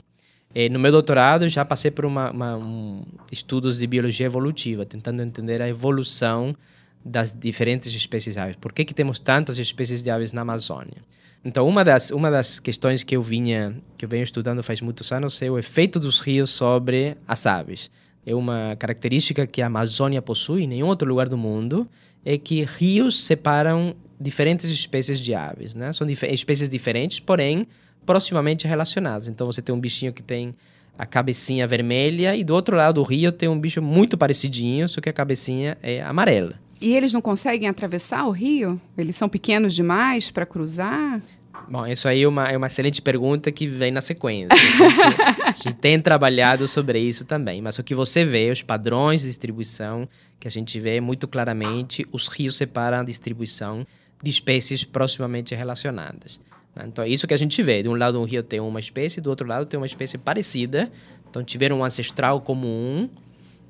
E 0.54 0.68
no 0.68 0.78
meu 0.78 0.92
doutorado 0.92 1.48
já 1.48 1.64
passei 1.64 1.90
por 1.90 2.04
uma, 2.04 2.30
uma, 2.30 2.56
um, 2.56 3.02
estudos 3.30 3.78
de 3.78 3.86
biologia 3.86 4.26
evolutiva, 4.26 4.84
tentando 4.84 5.22
entender 5.22 5.62
a 5.62 5.68
evolução 5.68 6.54
das 7.04 7.32
diferentes 7.32 7.92
espécies 7.94 8.34
de 8.34 8.40
aves. 8.40 8.56
Por 8.56 8.72
que, 8.72 8.84
que 8.84 8.94
temos 8.94 9.18
tantas 9.18 9.58
espécies 9.58 10.02
de 10.02 10.10
aves 10.10 10.32
na 10.32 10.42
Amazônia? 10.42 11.02
Então, 11.44 11.66
uma 11.66 11.84
das, 11.84 12.10
uma 12.10 12.30
das 12.30 12.60
questões 12.60 13.02
que 13.02 13.16
eu 13.16 13.22
vinha, 13.22 13.74
que 13.96 14.04
eu 14.04 14.08
venho 14.08 14.22
estudando 14.22 14.62
faz 14.62 14.80
muitos 14.80 15.10
anos 15.10 15.42
é 15.42 15.50
o 15.50 15.58
efeito 15.58 15.98
dos 15.98 16.20
rios 16.20 16.50
sobre 16.50 17.16
as 17.26 17.46
aves. 17.46 17.90
É 18.24 18.32
uma 18.34 18.76
característica 18.78 19.44
que 19.46 19.60
a 19.60 19.66
Amazônia 19.66 20.22
possui, 20.22 20.62
em 20.62 20.66
nenhum 20.68 20.86
outro 20.86 21.08
lugar 21.08 21.28
do 21.28 21.36
mundo, 21.36 21.88
é 22.24 22.38
que 22.38 22.62
rios 22.62 23.24
separam 23.24 23.96
diferentes 24.20 24.70
espécies 24.70 25.18
de 25.18 25.34
aves, 25.34 25.74
né? 25.74 25.92
São 25.92 26.06
dif 26.06 26.24
espécies 26.26 26.68
diferentes, 26.68 27.18
porém 27.18 27.66
proximamente 28.06 28.68
relacionadas. 28.68 29.26
Então, 29.26 29.44
você 29.44 29.60
tem 29.60 29.74
um 29.74 29.80
bichinho 29.80 30.12
que 30.12 30.22
tem 30.22 30.54
a 30.96 31.04
cabecinha 31.04 31.66
vermelha 31.66 32.36
e 32.36 32.44
do 32.44 32.54
outro 32.54 32.76
lado 32.76 32.94
do 32.96 33.02
rio 33.02 33.32
tem 33.32 33.48
um 33.48 33.58
bicho 33.58 33.82
muito 33.82 34.16
parecidinho, 34.16 34.88
só 34.88 35.00
que 35.00 35.08
a 35.08 35.12
cabecinha 35.12 35.76
é 35.82 36.02
amarela. 36.02 36.54
E 36.82 36.96
eles 36.96 37.12
não 37.12 37.20
conseguem 37.20 37.68
atravessar 37.68 38.26
o 38.26 38.32
rio? 38.32 38.80
Eles 38.98 39.14
são 39.14 39.28
pequenos 39.28 39.72
demais 39.72 40.32
para 40.32 40.44
cruzar? 40.44 41.22
Bom, 41.68 41.86
isso 41.86 42.08
aí 42.08 42.22
é 42.22 42.28
uma, 42.28 42.44
é 42.48 42.56
uma 42.56 42.66
excelente 42.66 43.00
pergunta 43.00 43.52
que 43.52 43.68
vem 43.68 43.92
na 43.92 44.00
sequência. 44.00 44.48
A 44.52 44.56
gente, 44.56 45.22
a 45.42 45.50
gente 45.52 45.74
tem 45.74 46.00
trabalhado 46.00 46.66
sobre 46.66 46.98
isso 46.98 47.24
também, 47.24 47.62
mas 47.62 47.78
o 47.78 47.84
que 47.84 47.94
você 47.94 48.24
vê, 48.24 48.50
os 48.50 48.62
padrões 48.62 49.22
de 49.22 49.28
distribuição, 49.28 50.08
que 50.40 50.48
a 50.48 50.50
gente 50.50 50.80
vê 50.80 51.00
muito 51.00 51.28
claramente, 51.28 52.04
os 52.10 52.26
rios 52.26 52.56
separam 52.56 52.98
a 52.98 53.04
distribuição 53.04 53.86
de 54.20 54.30
espécies 54.30 54.82
proximamente 54.82 55.54
relacionadas. 55.54 56.40
Né? 56.74 56.84
Então, 56.88 57.04
é 57.04 57.08
isso 57.08 57.28
que 57.28 57.34
a 57.34 57.38
gente 57.38 57.62
vê. 57.62 57.84
De 57.84 57.88
um 57.88 57.94
lado, 57.94 58.20
um 58.20 58.24
rio 58.24 58.42
tem 58.42 58.58
uma 58.58 58.80
espécie, 58.80 59.20
do 59.20 59.30
outro 59.30 59.46
lado, 59.46 59.66
tem 59.66 59.78
uma 59.78 59.86
espécie 59.86 60.18
parecida. 60.18 60.90
Então, 61.30 61.44
tiveram 61.44 61.78
um 61.78 61.84
ancestral 61.84 62.40
comum, 62.40 63.08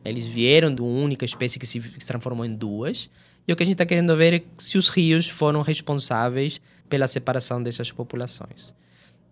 eles 0.05 0.27
vieram 0.27 0.75
de 0.75 0.83
uma 0.83 0.91
única 0.91 1.25
espécie 1.25 1.59
que 1.59 1.67
se, 1.67 1.81
transformou 2.07 2.45
em 2.45 2.55
duas. 2.55 3.11
E 3.47 3.53
o 3.53 3.57
que 3.57 3.63
a 3.63 3.67
gente 3.67 3.75
está 3.75 3.87
querendo 3.87 4.17
ver 4.17 4.35
é 4.35 4.43
se 4.57 4.79
os 4.79 4.89
rios 4.89 5.29
foram 5.29 5.63
responsáveis 5.63 6.61
pela 6.89 7.07
separação 7.07 7.63
dessas 7.63 7.91
populações. 7.91 8.75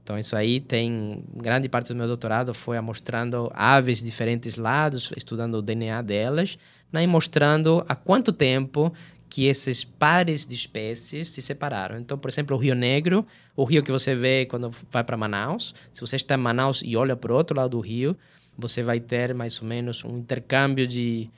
Então, 0.03 0.19
isso 0.19 0.35
aí 0.35 0.61
tem. 0.61 1.23
Grande 1.35 1.69
parte 1.69 1.89
do 1.89 1.95
meu 1.95 2.07
doutorado 2.07 2.53
foi 2.53 2.81
mostrando 2.81 3.51
aves 3.55 3.99
de 3.99 4.07
diferentes 4.07 4.57
lados, 4.57 5.13
estudando 5.17 5.55
o 5.55 5.63
DNA 5.63 6.03
delas, 6.03 6.59
né, 6.93 7.03
e 7.05 7.07
mostrando 7.07 7.85
há 7.89 7.95
quanto 7.95 8.33
tempo 8.33 8.93
que 9.29 9.47
esses 9.47 9.85
pares 9.85 10.45
de 10.45 10.55
espécies 10.57 11.31
se 11.31 11.41
separaram. 11.41 11.97
Então, 11.97 12.19
por 12.19 12.29
exemplo, 12.29 12.57
o 12.57 12.59
Rio 12.59 12.75
Negro, 12.75 13.25
o 13.55 13.65
rio 13.65 13.85
que 13.85 13.93
você 13.93 14.15
vê 14.17 14.45
quando 14.45 14.73
vai 14.91 15.05
para 15.05 15.17
Manaus, 15.17 15.73
se 15.93 16.01
você 16.01 16.17
está 16.17 16.35
em 16.35 16.39
Manaus 16.39 16.83
e 16.85 16.97
olha 16.97 17.15
para 17.15 17.33
o 17.33 17.37
outro 17.37 17.57
lado 17.57 17.71
do 17.71 17.81
rio, 17.81 18.17
você 18.61 18.83
vai 18.83 19.01
ter 19.01 19.35
mais 19.35 19.61
ou 19.61 19.67
menos 19.67 20.05
um 20.05 20.19
intercâmbio 20.19 20.87
de 20.87 21.29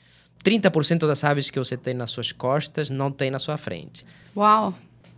30% 0.44 1.06
das 1.06 1.22
aves 1.24 1.50
que 1.50 1.58
você 1.58 1.76
tem 1.76 1.94
nas 1.94 2.10
suas 2.10 2.32
costas 2.32 2.90
não 2.90 3.10
tem 3.10 3.30
na 3.30 3.38
sua 3.38 3.56
frente. 3.56 4.04
Uau! 4.36 4.74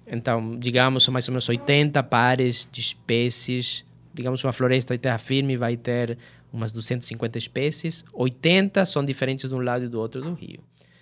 Então, 0.06 0.56
digamos, 0.58 1.08
mais 1.08 1.28
ou 1.28 1.32
menos 1.32 1.48
80 1.48 2.02
pares 2.02 2.68
de 2.70 2.80
espécies. 2.80 3.84
Digamos, 4.12 4.44
uma 4.44 4.52
floresta 4.52 4.94
de 4.94 5.00
terra 5.00 5.18
firme 5.18 5.56
vai 5.56 5.76
ter 5.76 6.18
umas 6.52 6.72
250 6.72 7.38
espécies. 7.38 8.04
80 8.12 8.84
são 8.84 9.04
diferentes 9.04 9.48
de 9.48 9.54
um 9.54 9.60
lado 9.60 9.86
e 9.86 9.88
do 9.88 9.98
outro 9.98 10.20
do 10.20 10.34
rio. 10.34 10.60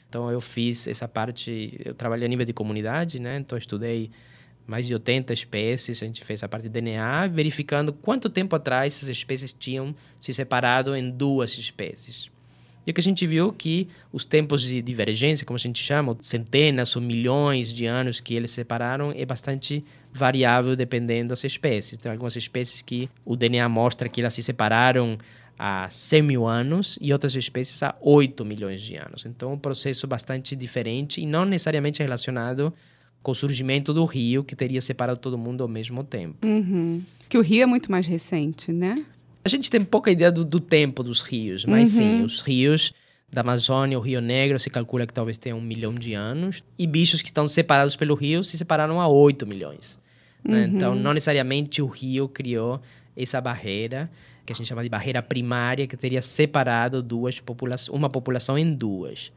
Então, 0.08 0.30
eu 0.30 0.40
fiz 0.40 0.86
essa 0.86 1.08
parte. 1.08 1.80
Eu 1.84 1.94
trabalhei 1.94 2.26
a 2.26 2.28
nível 2.28 2.44
de 2.44 2.52
comunidade, 2.52 3.18
né? 3.18 3.38
Então, 3.38 3.58
estudei 3.58 4.10
mais 4.66 4.86
de 4.86 4.94
80 4.94 5.32
espécies. 5.32 6.02
A 6.02 6.06
gente 6.06 6.24
fez 6.24 6.42
a 6.42 6.48
parte 6.48 6.64
de 6.64 6.68
DNA, 6.68 7.28
verificando 7.28 7.92
quanto 7.92 8.28
tempo 8.28 8.56
atrás 8.56 8.96
essas 8.96 9.08
espécies 9.08 9.52
tinham 9.52 9.94
se 10.20 10.32
separado 10.32 10.94
em 10.96 11.10
duas 11.10 11.56
espécies. 11.56 12.30
E 12.84 12.90
o 12.90 12.94
que 12.94 13.00
a 13.00 13.02
gente 13.02 13.26
viu 13.26 13.52
que 13.52 13.88
os 14.12 14.24
tempos 14.24 14.62
de 14.62 14.82
divergência, 14.82 15.46
como 15.46 15.56
a 15.56 15.60
gente 15.60 15.80
chama, 15.80 16.16
centenas 16.20 16.96
ou 16.96 17.02
milhões 17.02 17.72
de 17.72 17.86
anos 17.86 18.20
que 18.20 18.34
eles 18.34 18.50
separaram, 18.50 19.12
é 19.16 19.24
bastante 19.24 19.84
variável 20.12 20.74
dependendo 20.74 21.28
das 21.28 21.44
espécies. 21.44 21.96
Tem 21.96 22.10
algumas 22.10 22.34
espécies 22.34 22.82
que 22.82 23.08
o 23.24 23.36
DNA 23.36 23.68
mostra 23.68 24.08
que 24.08 24.20
elas 24.20 24.34
se 24.34 24.42
separaram 24.42 25.16
há 25.56 25.88
100 25.88 26.22
mil 26.22 26.46
anos 26.48 26.98
e 27.00 27.12
outras 27.12 27.36
espécies 27.36 27.80
há 27.84 27.94
8 28.00 28.44
milhões 28.44 28.82
de 28.82 28.96
anos. 28.96 29.24
Então, 29.26 29.52
um 29.52 29.58
processo 29.58 30.08
bastante 30.08 30.56
diferente 30.56 31.20
e 31.20 31.26
não 31.26 31.44
necessariamente 31.44 32.02
relacionado 32.02 32.74
com 33.22 33.32
o 33.32 33.34
surgimento 33.34 33.94
do 33.94 34.04
rio, 34.04 34.42
que 34.42 34.56
teria 34.56 34.80
separado 34.80 35.18
todo 35.18 35.38
mundo 35.38 35.62
ao 35.62 35.68
mesmo 35.68 36.02
tempo. 36.02 36.46
Uhum. 36.46 37.02
Que 37.28 37.38
o 37.38 37.40
rio 37.40 37.62
é 37.62 37.66
muito 37.66 37.90
mais 37.90 38.06
recente, 38.06 38.72
né? 38.72 38.94
A 39.44 39.48
gente 39.48 39.70
tem 39.70 39.82
pouca 39.82 40.10
ideia 40.10 40.30
do, 40.30 40.44
do 40.44 40.60
tempo 40.60 41.02
dos 41.02 41.20
rios, 41.20 41.64
mas 41.64 41.92
uhum. 41.92 41.98
sim, 41.98 42.22
os 42.22 42.40
rios 42.40 42.92
da 43.32 43.40
Amazônia, 43.40 43.98
o 43.98 44.02
Rio 44.02 44.20
Negro, 44.20 44.58
se 44.58 44.68
calcula 44.68 45.06
que 45.06 45.12
talvez 45.14 45.38
tenha 45.38 45.56
um 45.56 45.60
milhão 45.60 45.94
de 45.94 46.12
anos. 46.12 46.62
E 46.78 46.86
bichos 46.86 47.22
que 47.22 47.28
estão 47.28 47.46
separados 47.46 47.96
pelo 47.96 48.14
rio 48.14 48.44
se 48.44 48.58
separaram 48.58 49.00
há 49.00 49.08
8 49.08 49.46
milhões. 49.46 49.98
Né? 50.44 50.66
Uhum. 50.66 50.76
Então, 50.76 50.94
não 50.94 51.14
necessariamente 51.14 51.80
o 51.80 51.86
rio 51.86 52.28
criou 52.28 52.80
essa 53.16 53.40
barreira, 53.40 54.10
que 54.44 54.52
a 54.52 54.56
gente 54.56 54.66
chama 54.66 54.82
de 54.82 54.88
barreira 54.88 55.22
primária, 55.22 55.86
que 55.86 55.96
teria 55.96 56.20
separado 56.20 57.02
duas 57.02 57.40
popula 57.40 57.76
uma 57.90 58.10
população 58.10 58.58
em 58.58 58.74
duas. 58.74 59.32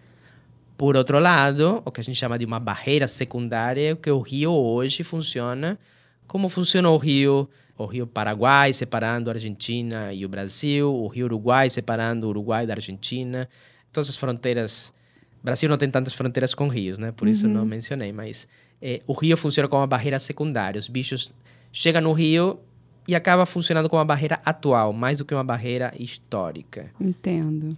Por 0.78 0.96
outro 0.96 1.20
lado, 1.20 1.82
o 1.86 1.92
que 1.92 2.02
a 2.02 2.04
gente 2.04 2.18
chama 2.18 2.38
de 2.38 2.46
uma 2.46 2.60
barreira 2.60 3.08
secundária 3.08 3.92
é 3.92 3.96
que 3.96 4.12
o 4.12 4.20
rio 4.20 4.52
hoje 4.52 5.04
funciona 5.04 5.80
como 6.28 6.50
funciona 6.50 6.90
o 6.90 6.98
rio 6.98 7.48
o 7.78 7.86
rio 7.86 8.08
Paraguai 8.08 8.72
separando 8.72 9.30
a 9.30 9.34
Argentina 9.34 10.14
e 10.14 10.26
o 10.26 10.30
Brasil, 10.30 10.94
o 10.94 11.08
rio 11.08 11.26
Uruguai 11.26 11.70
separando 11.70 12.26
o 12.26 12.30
Uruguai 12.30 12.66
da 12.66 12.74
Argentina. 12.74 13.50
Todas 13.92 14.10
as 14.10 14.16
fronteiras. 14.16 14.94
O 15.42 15.46
Brasil 15.46 15.70
não 15.70 15.78
tem 15.78 15.90
tantas 15.90 16.14
fronteiras 16.14 16.54
com 16.54 16.68
rios, 16.68 16.98
né? 16.98 17.12
Por 17.12 17.28
isso 17.28 17.46
uhum. 17.46 17.54
não 17.54 17.66
mencionei, 17.66 18.12
mas 18.12 18.48
é, 18.82 19.02
o 19.06 19.14
rio 19.14 19.36
funciona 19.38 19.68
como 19.68 19.82
uma 19.82 19.88
barreira 19.88 20.20
secundária. 20.20 20.80
Os 20.80 20.88
bichos 20.88 21.34
chegam 21.72 22.02
no 22.02 22.14
rio 22.14 22.60
e 23.08 23.14
acaba 23.14 23.46
funcionando 23.46 23.90
como 23.90 24.00
uma 24.00 24.06
barreira 24.06 24.40
atual, 24.44 24.92
mais 24.92 25.18
do 25.18 25.26
que 25.26 25.34
uma 25.34 25.44
barreira 25.44 25.94
histórica. 26.00 26.92
Entendo. 27.00 27.78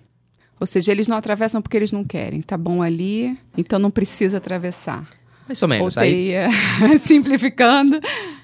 Ou 0.59 0.65
seja, 0.65 0.91
eles 0.91 1.07
não 1.07 1.17
atravessam 1.17 1.61
porque 1.61 1.77
eles 1.77 1.91
não 1.91 2.03
querem. 2.03 2.41
Tá 2.41 2.57
bom 2.57 2.81
ali, 2.81 3.37
então 3.57 3.77
não 3.77 3.91
precisa 3.91 4.37
atravessar. 4.37 5.07
Mais 5.47 5.61
ou 5.61 5.67
menos. 5.67 5.95
Ou 5.95 6.01
teria, 6.01 6.47
aí... 6.81 6.99
simplificando. 6.99 7.99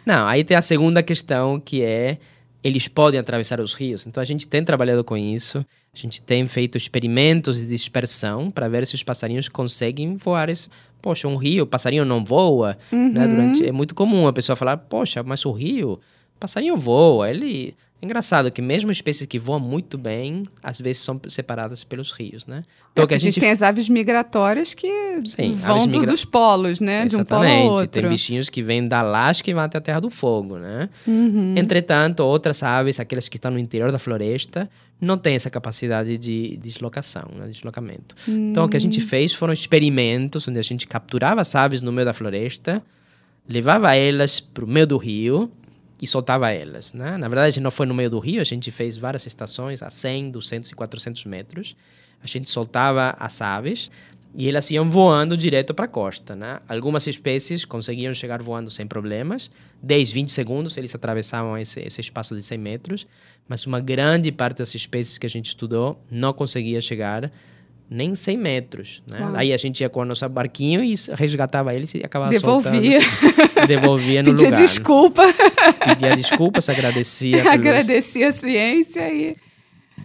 Não, 0.06 0.28
aí 0.28 0.43
tem 0.43 0.56
a 0.56 0.62
segunda 0.62 1.04
questão 1.04 1.60
que 1.60 1.84
é 1.84 2.17
eles 2.63 2.88
podem 2.88 3.19
atravessar 3.19 3.60
os 3.60 3.73
rios. 3.73 4.08
Então 4.08 4.21
a 4.21 4.26
gente 4.26 4.47
tem 4.47 4.63
trabalhado 4.63 5.04
com 5.04 5.17
isso. 5.17 5.65
A 5.93 5.97
gente 5.97 6.21
tem 6.21 6.47
feito 6.47 6.78
experimentos 6.78 7.58
de 7.58 7.67
dispersão 7.67 8.49
para 8.49 8.69
ver 8.69 8.88
se 8.88 8.95
os 8.95 9.04
passarinhos 9.04 9.49
conseguem 9.49 10.15
voar. 10.15 10.49
Esse... 10.49 10.69
Poxa, 11.02 11.28
um 11.28 11.36
rio, 11.36 11.65
o 11.65 11.67
passarinho 11.67 12.06
não 12.06 12.23
voa. 12.23 12.78
Né? 12.89 12.97
Uhum. 12.97 13.12
Né? 13.12 13.28
Durante... 13.28 13.67
É 13.67 13.71
muito 13.71 13.93
comum 13.93 14.28
a 14.28 14.34
pessoa 14.34 14.56
falar, 14.56 14.78
poxa, 14.78 15.21
mas 15.21 15.45
o 15.45 15.52
rio, 15.52 15.99
o 16.36 16.39
passarinho 16.39 16.78
voa. 16.78 17.30
Ele 17.30 17.69
é 17.69 17.73
engraçado 18.03 18.51
que 18.51 18.61
mesmo 18.61 18.91
espécies 18.91 19.25
que 19.25 19.39
voam 19.39 19.59
muito 19.59 19.97
bem, 19.97 20.43
às 20.61 20.79
vezes 20.79 21.01
são 21.01 21.19
separadas 21.27 21.83
pelos 21.83 22.11
rios, 22.11 22.45
né? 22.45 22.63
Então, 22.91 23.05
é, 23.05 23.07
que 23.07 23.13
a, 23.13 23.17
gente... 23.17 23.33
gente... 23.33 23.39
tem 23.39 23.49
as 23.49 23.61
aves 23.61 23.87
migratórias 23.87 24.73
que 24.73 24.87
Sim, 25.25 25.55
vão 25.55 25.87
migra... 25.87 26.05
dos 26.05 26.25
polos, 26.25 26.79
né? 26.79 27.05
Exatamente. 27.05 27.15
De 27.15 27.21
um 27.21 27.25
polo 27.25 27.69
ao 27.69 27.71
outro. 27.71 27.87
Tem 27.87 28.07
bichinhos 28.07 28.49
que 28.49 28.61
vêm 28.61 28.87
da 28.87 28.99
Alasca 28.99 29.49
e 29.49 29.53
vão 29.53 29.63
até 29.63 29.77
a 29.77 29.81
Terra 29.81 30.01
do 30.01 30.09
Fogo, 30.09 30.57
né? 30.57 30.89
Uhum. 31.07 31.55
Entretanto, 31.57 32.19
outras 32.21 32.61
aves, 32.61 32.99
aquelas 32.99 33.29
que 33.29 33.37
estão 33.37 33.51
no 33.51 33.59
interior 33.59 33.91
da 33.91 33.99
floresta, 33.99 34.69
não 34.99 35.17
têm 35.17 35.35
essa 35.35 35.49
capacidade 35.49 36.17
de 36.17 36.57
deslocação, 36.57 37.29
né? 37.35 37.47
deslocamento. 37.47 38.15
Uhum. 38.27 38.51
Então, 38.51 38.65
o 38.65 38.69
que 38.69 38.77
a 38.77 38.79
gente 38.79 38.99
hum. 38.99 39.07
fez 39.07 39.33
foram 39.33 39.53
experimentos 39.53 40.47
onde 40.47 40.59
a 40.59 40.63
gente 40.63 40.87
capturava 40.87 41.41
as 41.41 41.55
aves 41.55 41.81
no 41.81 41.91
meio 41.91 42.05
da 42.05 42.13
floresta, 42.13 42.83
levava 43.47 43.95
elas 43.95 44.39
para 44.39 44.63
o 44.63 44.67
meio 44.67 44.87
do 44.87 44.97
rio 44.97 45.51
e 46.01 46.08
soltava 46.08 46.51
elas. 46.51 46.93
Né? 46.93 47.17
Na 47.17 47.27
verdade, 47.27 47.47
a 47.47 47.51
gente 47.51 47.63
não 47.63 47.71
foi 47.71 47.86
no 47.86 47.93
meio 47.93 48.10
do 48.10 48.19
rio, 48.19 48.41
a 48.41 48.43
gente 48.45 48.71
fez 48.71 48.97
várias 48.97 49.25
estações 49.25 49.82
a 49.82 49.89
100, 49.89 50.32
200 50.32 50.69
e 50.71 50.75
400 50.75 51.25
metros. 51.25 51.75
A 52.21 52.27
gente 52.27 52.49
soltava 52.49 53.15
as 53.19 53.41
aves 53.41 53.91
e 54.36 54.49
elas 54.49 54.69
iam 54.71 54.89
voando 54.89 55.38
direto 55.38 55.73
para 55.73 55.86
a 55.86 55.88
costa. 55.88 56.36
Né? 56.36 56.60
Algumas 56.67 57.06
espécies 57.08 57.65
conseguiam 57.65 58.13
chegar 58.13 58.41
voando 58.41 58.71
sem 58.71 58.88
problemas, 58.88 59.51
10, 59.82 60.12
20 60.12 60.32
segundos 60.32 60.77
eles 60.77 60.93
atravessavam 60.95 61.58
esse, 61.58 61.82
esse 61.82 62.01
espaço 62.01 62.36
de 62.36 62.41
100 62.41 62.58
metros, 62.58 63.08
mas 63.47 63.65
uma 63.65 63.79
grande 63.79 64.32
parte 64.32 64.58
das 64.58 64.73
espécies 64.73 65.17
que 65.17 65.25
a 65.25 65.29
gente 65.29 65.47
estudou 65.47 66.01
não 66.10 66.34
conseguia 66.34 66.82
chegar 66.82 67.29
nem 67.93 68.15
100 68.15 68.38
metros. 68.38 69.03
Né? 69.10 69.19
Aí 69.36 69.53
a 69.53 69.58
gente 69.58 69.82
ia 69.82 69.89
com 69.89 70.01
o 70.01 70.06
nosso 70.06 70.27
barquinho 70.27 70.84
e 70.84 70.95
resgatava 71.13 71.73
eles 71.75 71.93
e 71.93 72.01
acabava 72.03 72.32
Devolvia. 72.32 72.99
soltando. 73.01 73.67
Devolvia 73.67 74.23
no 74.23 74.32
Pedia 74.32 74.47
lugar. 74.47 74.62
desculpa. 74.62 75.21
Pedia 75.86 76.15
desculpas, 76.15 76.67
agradecia. 76.69 77.38
Pelos... 77.43 77.53
Agradecia 77.53 78.29
a 78.29 78.32
ciência 78.32 79.13
e... 79.13 79.36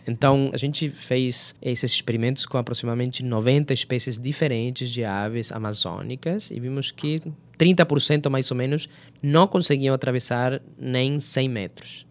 Então, 0.06 0.50
a 0.52 0.56
gente 0.56 0.88
fez 0.88 1.54
esses 1.60 1.92
experimentos 1.92 2.46
com 2.46 2.56
aproximadamente 2.56 3.24
90 3.24 3.72
espécies 3.74 4.18
diferentes 4.18 4.90
de 4.90 5.04
aves 5.04 5.50
amazônicas 5.50 6.50
e 6.50 6.60
vimos 6.60 6.90
que 6.90 7.20
30% 7.58 8.30
mais 8.30 8.50
ou 8.50 8.56
menos 8.56 8.88
não 9.22 9.46
conseguiam 9.46 9.94
atravessar 9.94 10.62
nem 10.78 11.18
100 11.18 11.48
metros. 11.48 12.06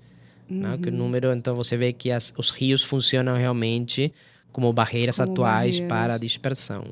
Uhum. 0.50 0.60
Né? 0.60 0.78
Que 0.82 0.90
o 0.90 0.92
número, 0.92 1.32
então 1.34 1.56
você 1.56 1.78
vê 1.78 1.94
que 1.94 2.12
as, 2.12 2.34
os 2.38 2.50
rios 2.52 2.84
funcionam 2.84 3.36
realmente 3.36 4.13
como 4.58 4.74
barreiras 4.74 5.17
como 5.17 5.32
atuais 5.32 5.76
barreiras. 5.76 5.88
para 5.88 6.15
a 6.15 6.17
dispersão. 6.17 6.84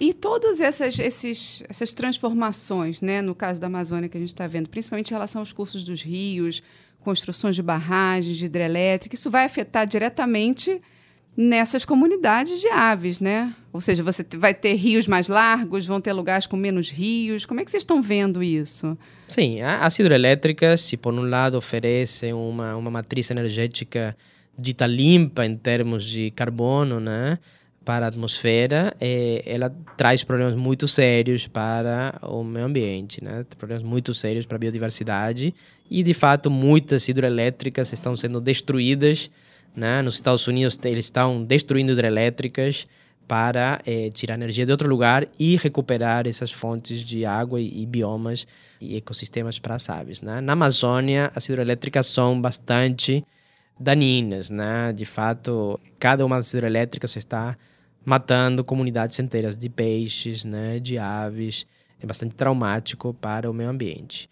E 0.00 0.14
todas 0.14 0.62
essas, 0.62 0.98
esses, 0.98 1.62
essas 1.68 1.92
transformações, 1.92 3.02
né, 3.02 3.20
no 3.20 3.34
caso 3.34 3.60
da 3.60 3.66
Amazônia 3.66 4.08
que 4.08 4.16
a 4.16 4.20
gente 4.20 4.30
está 4.30 4.46
vendo, 4.46 4.66
principalmente 4.66 5.10
em 5.10 5.12
relação 5.12 5.42
aos 5.42 5.52
cursos 5.52 5.84
dos 5.84 6.00
rios, 6.00 6.62
construções 7.00 7.54
de 7.54 7.62
barragens, 7.62 8.38
de 8.38 8.46
hidrelétrica, 8.46 9.14
isso 9.14 9.30
vai 9.30 9.44
afetar 9.44 9.86
diretamente 9.86 10.80
nessas 11.36 11.84
comunidades 11.84 12.58
de 12.58 12.68
aves, 12.68 13.20
né? 13.20 13.54
Ou 13.74 13.82
seja, 13.82 14.02
você 14.02 14.24
vai 14.38 14.54
ter 14.54 14.72
rios 14.72 15.06
mais 15.06 15.28
largos, 15.28 15.84
vão 15.84 16.00
ter 16.00 16.14
lugares 16.14 16.46
com 16.46 16.56
menos 16.56 16.90
rios. 16.90 17.44
Como 17.44 17.60
é 17.60 17.64
que 17.64 17.70
vocês 17.70 17.82
estão 17.82 18.00
vendo 18.00 18.42
isso? 18.42 18.96
Sim, 19.28 19.60
as 19.60 19.98
hidrelétricas, 19.98 20.80
se 20.80 20.96
por 20.96 21.12
um 21.12 21.28
lado 21.28 21.58
oferecem 21.58 22.32
uma, 22.32 22.74
uma 22.74 22.90
matriz 22.90 23.30
energética 23.30 24.16
dita 24.58 24.86
limpa 24.86 25.44
em 25.44 25.56
termos 25.56 26.04
de 26.04 26.30
carbono, 26.30 27.00
né? 27.00 27.38
para 27.84 28.06
a 28.06 28.08
atmosfera, 28.08 28.94
é, 29.00 29.42
ela 29.44 29.74
traz 29.96 30.22
problemas 30.22 30.54
muito 30.54 30.86
sérios 30.88 31.46
para 31.46 32.18
o 32.22 32.42
meio 32.42 32.66
ambiente, 32.66 33.22
né? 33.22 33.44
Problemas 33.58 33.82
muito 33.82 34.14
sérios 34.14 34.46
para 34.46 34.56
a 34.56 34.58
biodiversidade 34.58 35.54
e, 35.90 36.02
de 36.02 36.14
fato, 36.14 36.50
muitas 36.50 37.08
hidroelétricas 37.08 37.92
estão 37.92 38.16
sendo 38.16 38.40
destruídas, 38.40 39.30
né? 39.74 40.02
Nos 40.02 40.14
Estados 40.14 40.46
Unidos, 40.46 40.78
eles 40.84 41.06
estão 41.06 41.42
destruindo 41.42 41.92
hidrelétricas 41.92 42.86
para 43.26 43.80
é, 43.86 44.10
tirar 44.10 44.34
energia 44.34 44.66
de 44.66 44.72
outro 44.72 44.88
lugar 44.88 45.26
e 45.38 45.56
recuperar 45.56 46.26
essas 46.26 46.50
fontes 46.50 47.00
de 47.00 47.24
água 47.24 47.60
e, 47.60 47.82
e 47.82 47.86
biomas 47.86 48.46
e 48.80 48.96
ecossistemas 48.96 49.58
para 49.58 49.74
as 49.74 49.88
aves, 49.88 50.22
né? 50.22 50.40
Na 50.40 50.52
Amazônia, 50.52 51.32
as 51.34 51.48
hidrelétricas 51.48 52.06
são 52.06 52.40
bastante 52.40 53.24
daninas, 53.78 54.50
né? 54.50 54.92
De 54.92 55.04
fato, 55.04 55.78
cada 55.98 56.24
uma 56.24 56.36
das 56.36 56.52
hidrelétricas 56.52 57.16
está 57.16 57.56
matando 58.04 58.64
comunidades 58.64 59.18
inteiras 59.18 59.56
de 59.56 59.68
peixes, 59.68 60.44
né? 60.44 60.78
De 60.78 60.98
aves. 60.98 61.66
É 62.00 62.06
bastante 62.06 62.34
traumático 62.34 63.14
para 63.14 63.50
o 63.50 63.54
meio 63.54 63.70
ambiente. 63.70 64.28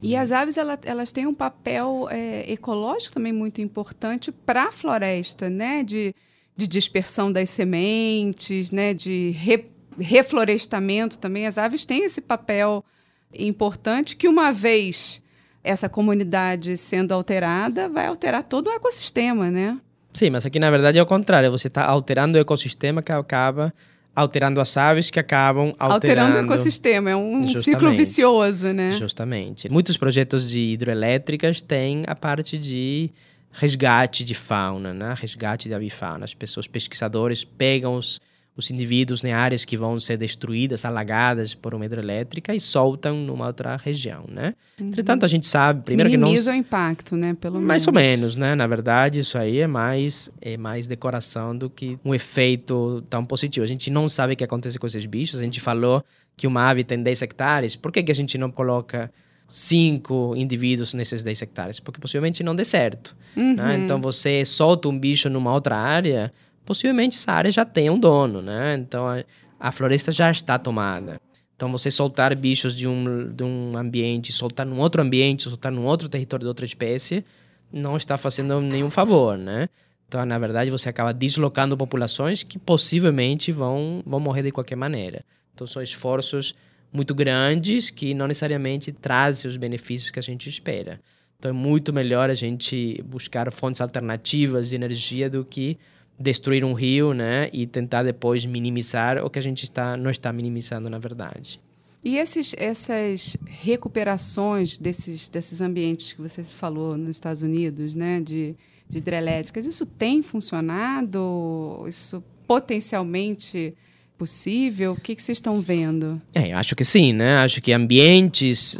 E 0.00 0.16
as 0.16 0.32
aves 0.32 0.56
elas, 0.56 0.78
elas 0.84 1.12
têm 1.12 1.26
um 1.26 1.34
papel 1.34 2.08
é, 2.10 2.50
ecológico 2.50 3.14
também 3.14 3.32
muito 3.32 3.60
importante 3.60 4.30
para 4.30 4.64
a 4.64 4.72
floresta, 4.72 5.48
né? 5.48 5.82
De, 5.82 6.14
de 6.56 6.66
dispersão 6.66 7.30
das 7.32 7.50
sementes, 7.50 8.70
né? 8.70 8.92
De 8.92 9.30
re, 9.30 9.66
reflorestamento 9.98 11.18
também. 11.18 11.46
As 11.46 11.58
aves 11.58 11.86
têm 11.86 12.04
esse 12.04 12.20
papel 12.20 12.84
importante 13.32 14.16
que 14.16 14.28
uma 14.28 14.52
vez 14.52 15.22
essa 15.64 15.88
comunidade 15.88 16.76
sendo 16.76 17.12
alterada 17.12 17.88
vai 17.88 18.06
alterar 18.06 18.44
todo 18.44 18.68
o 18.68 18.70
ecossistema, 18.70 19.50
né? 19.50 19.78
Sim, 20.12 20.30
mas 20.30 20.46
aqui 20.46 20.60
na 20.60 20.70
verdade 20.70 20.98
é 20.98 21.02
o 21.02 21.06
contrário. 21.06 21.50
Você 21.50 21.66
está 21.66 21.84
alterando 21.84 22.38
o 22.38 22.40
ecossistema 22.40 23.02
que 23.02 23.10
acaba 23.10 23.72
alterando 24.14 24.60
as 24.60 24.76
aves 24.76 25.10
que 25.10 25.18
acabam 25.18 25.74
alterando... 25.76 25.94
Alterando 26.22 26.36
o 26.36 26.40
ecossistema, 26.44 27.10
é 27.10 27.16
um 27.16 27.42
Justamente. 27.42 27.64
ciclo 27.64 27.90
vicioso, 27.90 28.72
né? 28.72 28.92
Justamente. 28.92 29.68
Muitos 29.68 29.96
projetos 29.96 30.48
de 30.48 30.60
hidroelétricas 30.60 31.60
têm 31.60 32.04
a 32.06 32.14
parte 32.14 32.56
de 32.56 33.10
resgate 33.50 34.22
de 34.22 34.34
fauna, 34.34 34.94
né? 34.94 35.14
resgate 35.18 35.68
de 35.68 35.74
avifauna. 35.74 36.24
As 36.24 36.34
pessoas, 36.34 36.68
pesquisadores, 36.68 37.42
pegam 37.42 37.96
os, 37.96 38.20
os 38.56 38.70
indivíduos 38.70 39.24
em 39.24 39.32
áreas 39.32 39.64
que 39.64 39.76
vão 39.76 39.98
ser 39.98 40.16
destruídas, 40.16 40.84
alagadas 40.84 41.54
por 41.54 41.74
uma 41.74 41.84
hidrelétrica 41.84 42.54
e 42.54 42.60
soltam 42.60 43.16
numa 43.16 43.46
outra 43.48 43.76
região, 43.76 44.24
né? 44.28 44.54
Uhum. 44.78 44.88
Entretanto, 44.88 45.24
a 45.24 45.28
gente 45.28 45.46
sabe, 45.46 45.82
primeiro 45.82 46.08
Minimiza 46.08 46.44
que 46.44 46.50
não... 46.50 46.56
o 46.56 46.60
impacto, 46.60 47.16
né? 47.16 47.36
Pelo 47.40 47.60
mais 47.60 47.84
menos. 47.84 47.86
ou 47.86 47.92
menos, 47.92 48.36
né? 48.36 48.54
Na 48.54 48.66
verdade, 48.66 49.18
isso 49.18 49.36
aí 49.36 49.58
é 49.58 49.66
mais, 49.66 50.30
é 50.40 50.56
mais 50.56 50.86
decoração 50.86 51.56
do 51.56 51.68
que 51.68 51.98
um 52.04 52.14
efeito 52.14 53.02
tão 53.10 53.24
positivo. 53.24 53.64
A 53.64 53.68
gente 53.68 53.90
não 53.90 54.08
sabe 54.08 54.34
o 54.34 54.36
que 54.36 54.44
acontece 54.44 54.78
com 54.78 54.86
esses 54.86 55.04
bichos. 55.04 55.40
A 55.40 55.42
gente 55.42 55.60
falou 55.60 56.04
que 56.36 56.46
uma 56.46 56.68
ave 56.68 56.84
tem 56.84 57.02
10 57.02 57.22
hectares. 57.22 57.74
Por 57.74 57.90
que, 57.90 58.04
que 58.04 58.12
a 58.12 58.14
gente 58.14 58.38
não 58.38 58.52
coloca 58.52 59.10
cinco 59.48 60.34
indivíduos 60.36 60.94
nesses 60.94 61.24
10 61.24 61.42
hectares? 61.42 61.80
Porque 61.80 62.00
possivelmente 62.00 62.44
não 62.44 62.54
dê 62.54 62.64
certo. 62.64 63.16
Né? 63.34 63.42
Uhum. 63.42 63.54
Né? 63.54 63.78
Então, 63.78 64.00
você 64.00 64.44
solta 64.44 64.88
um 64.88 64.96
bicho 64.96 65.28
numa 65.28 65.52
outra 65.52 65.76
área 65.76 66.30
possivelmente 66.64 67.16
essa 67.16 67.32
área 67.32 67.50
já 67.50 67.64
tem 67.64 67.90
um 67.90 67.98
dono, 67.98 68.40
né? 68.42 68.74
Então 68.74 69.06
a, 69.06 69.24
a 69.58 69.72
floresta 69.72 70.10
já 70.10 70.30
está 70.30 70.58
tomada. 70.58 71.20
Então 71.56 71.70
você 71.70 71.90
soltar 71.90 72.34
bichos 72.36 72.74
de 72.74 72.88
um, 72.88 73.32
de 73.32 73.44
um 73.44 73.76
ambiente, 73.76 74.32
soltar 74.32 74.66
num 74.66 74.78
outro 74.78 75.00
ambiente, 75.00 75.44
soltar 75.44 75.70
num 75.70 75.84
outro 75.84 76.08
território 76.08 76.44
de 76.44 76.48
outra 76.48 76.64
espécie, 76.64 77.24
não 77.72 77.96
está 77.96 78.16
fazendo 78.16 78.60
nenhum 78.60 78.90
favor, 78.90 79.36
né? 79.36 79.68
Então, 80.06 80.24
na 80.24 80.38
verdade, 80.38 80.70
você 80.70 80.88
acaba 80.88 81.12
deslocando 81.12 81.76
populações 81.76 82.42
que 82.42 82.58
possivelmente 82.58 83.50
vão, 83.50 84.02
vão 84.06 84.20
morrer 84.20 84.42
de 84.42 84.52
qualquer 84.52 84.76
maneira. 84.76 85.24
Então, 85.52 85.66
são 85.66 85.82
esforços 85.82 86.54
muito 86.92 87.14
grandes 87.14 87.90
que 87.90 88.14
não 88.14 88.28
necessariamente 88.28 88.92
trazem 88.92 89.48
os 89.48 89.56
benefícios 89.56 90.10
que 90.10 90.18
a 90.18 90.22
gente 90.22 90.48
espera. 90.48 91.00
Então, 91.36 91.50
é 91.50 91.52
muito 91.52 91.92
melhor 91.92 92.30
a 92.30 92.34
gente 92.34 93.02
buscar 93.04 93.50
fontes 93.50 93.80
alternativas 93.80 94.68
de 94.68 94.76
energia 94.76 95.28
do 95.28 95.44
que 95.44 95.78
destruir 96.18 96.64
um 96.64 96.72
rio, 96.72 97.12
né, 97.12 97.50
e 97.52 97.66
tentar 97.66 98.02
depois 98.02 98.44
minimizar 98.44 99.24
o 99.24 99.28
que 99.28 99.38
a 99.38 99.42
gente 99.42 99.64
está 99.64 99.96
não 99.96 100.10
está 100.10 100.32
minimizando 100.32 100.88
na 100.88 100.98
verdade. 100.98 101.60
E 102.04 102.18
esses, 102.18 102.54
essas 102.58 103.36
recuperações 103.46 104.76
desses, 104.76 105.28
desses 105.30 105.62
ambientes 105.62 106.12
que 106.12 106.20
você 106.20 106.44
falou 106.44 106.98
nos 106.98 107.16
Estados 107.16 107.40
Unidos, 107.40 107.94
né, 107.94 108.20
de, 108.20 108.54
de 108.88 108.98
hidrelétricas, 108.98 109.64
isso 109.64 109.86
tem 109.86 110.22
funcionado? 110.22 111.84
Isso 111.88 112.22
potencialmente 112.46 113.74
possível? 114.18 114.92
O 114.92 115.00
que, 115.00 115.14
que 115.14 115.22
vocês 115.22 115.38
estão 115.38 115.62
vendo? 115.62 116.20
É, 116.34 116.52
eu 116.52 116.58
acho 116.58 116.76
que 116.76 116.84
sim, 116.84 117.14
né? 117.14 117.36
Acho 117.38 117.62
que 117.62 117.72
ambientes 117.72 118.78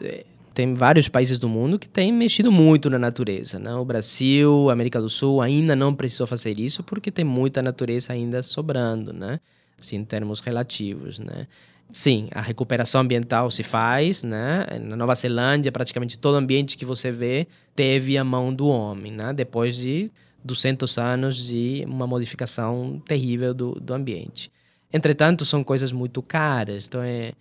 tem 0.55 0.73
vários 0.73 1.09
países 1.09 1.38
do 1.38 1.49
mundo 1.49 1.79
que 1.79 1.88
têm 1.88 2.12
mexido 2.12 2.53
muito 2.53 2.88
na 2.88 2.99
natureza. 2.99 3.59
Né? 3.59 3.75
O 3.75 3.85
Brasil, 3.85 4.71
a 4.71 4.73
América 4.73 5.01
do 5.01 5.11
Sul 5.11 5.43
ainda 5.43 5.75
não 5.75 5.93
precisou 5.95 6.27
fazer 6.27 6.59
isso 6.59 6.83
porque 6.85 7.11
tem 7.11 7.25
muita 7.25 7.61
natureza 7.61 8.12
ainda 8.12 8.43
sobrando, 8.43 9.12
né? 9.12 9.40
Assim, 9.79 9.97
em 9.97 10.05
termos 10.05 10.38
relativos, 10.38 11.19
né? 11.19 11.49
Sim, 11.93 12.29
a 12.33 12.40
recuperação 12.40 13.01
ambiental 13.01 13.51
se 13.51 13.62
faz, 13.64 14.23
né? 14.23 14.64
Na 14.81 14.97
Nova 14.97 15.14
Zelândia, 15.14 15.73
praticamente 15.73 16.17
todo 16.17 16.37
ambiente 16.37 16.79
que 16.79 16.85
você 16.85 17.11
vê 17.11 17.47
teve 17.75 18.17
a 18.17 18.25
mão 18.25 18.55
do 18.55 18.69
homem, 18.69 19.12
né? 19.12 19.33
Depois 19.33 19.77
de 19.77 20.11
200 20.45 20.99
anos 20.99 21.37
de 21.37 21.85
uma 21.87 22.07
modificação 22.07 23.03
terrível 23.07 23.53
do, 23.53 23.73
do 23.73 23.93
ambiente. 23.93 24.53
Entretanto, 24.93 25.45
são 25.45 25.64
coisas 25.64 25.90
muito 25.90 26.23
caras, 26.23 26.87
então 26.87 27.03
é 27.03 27.33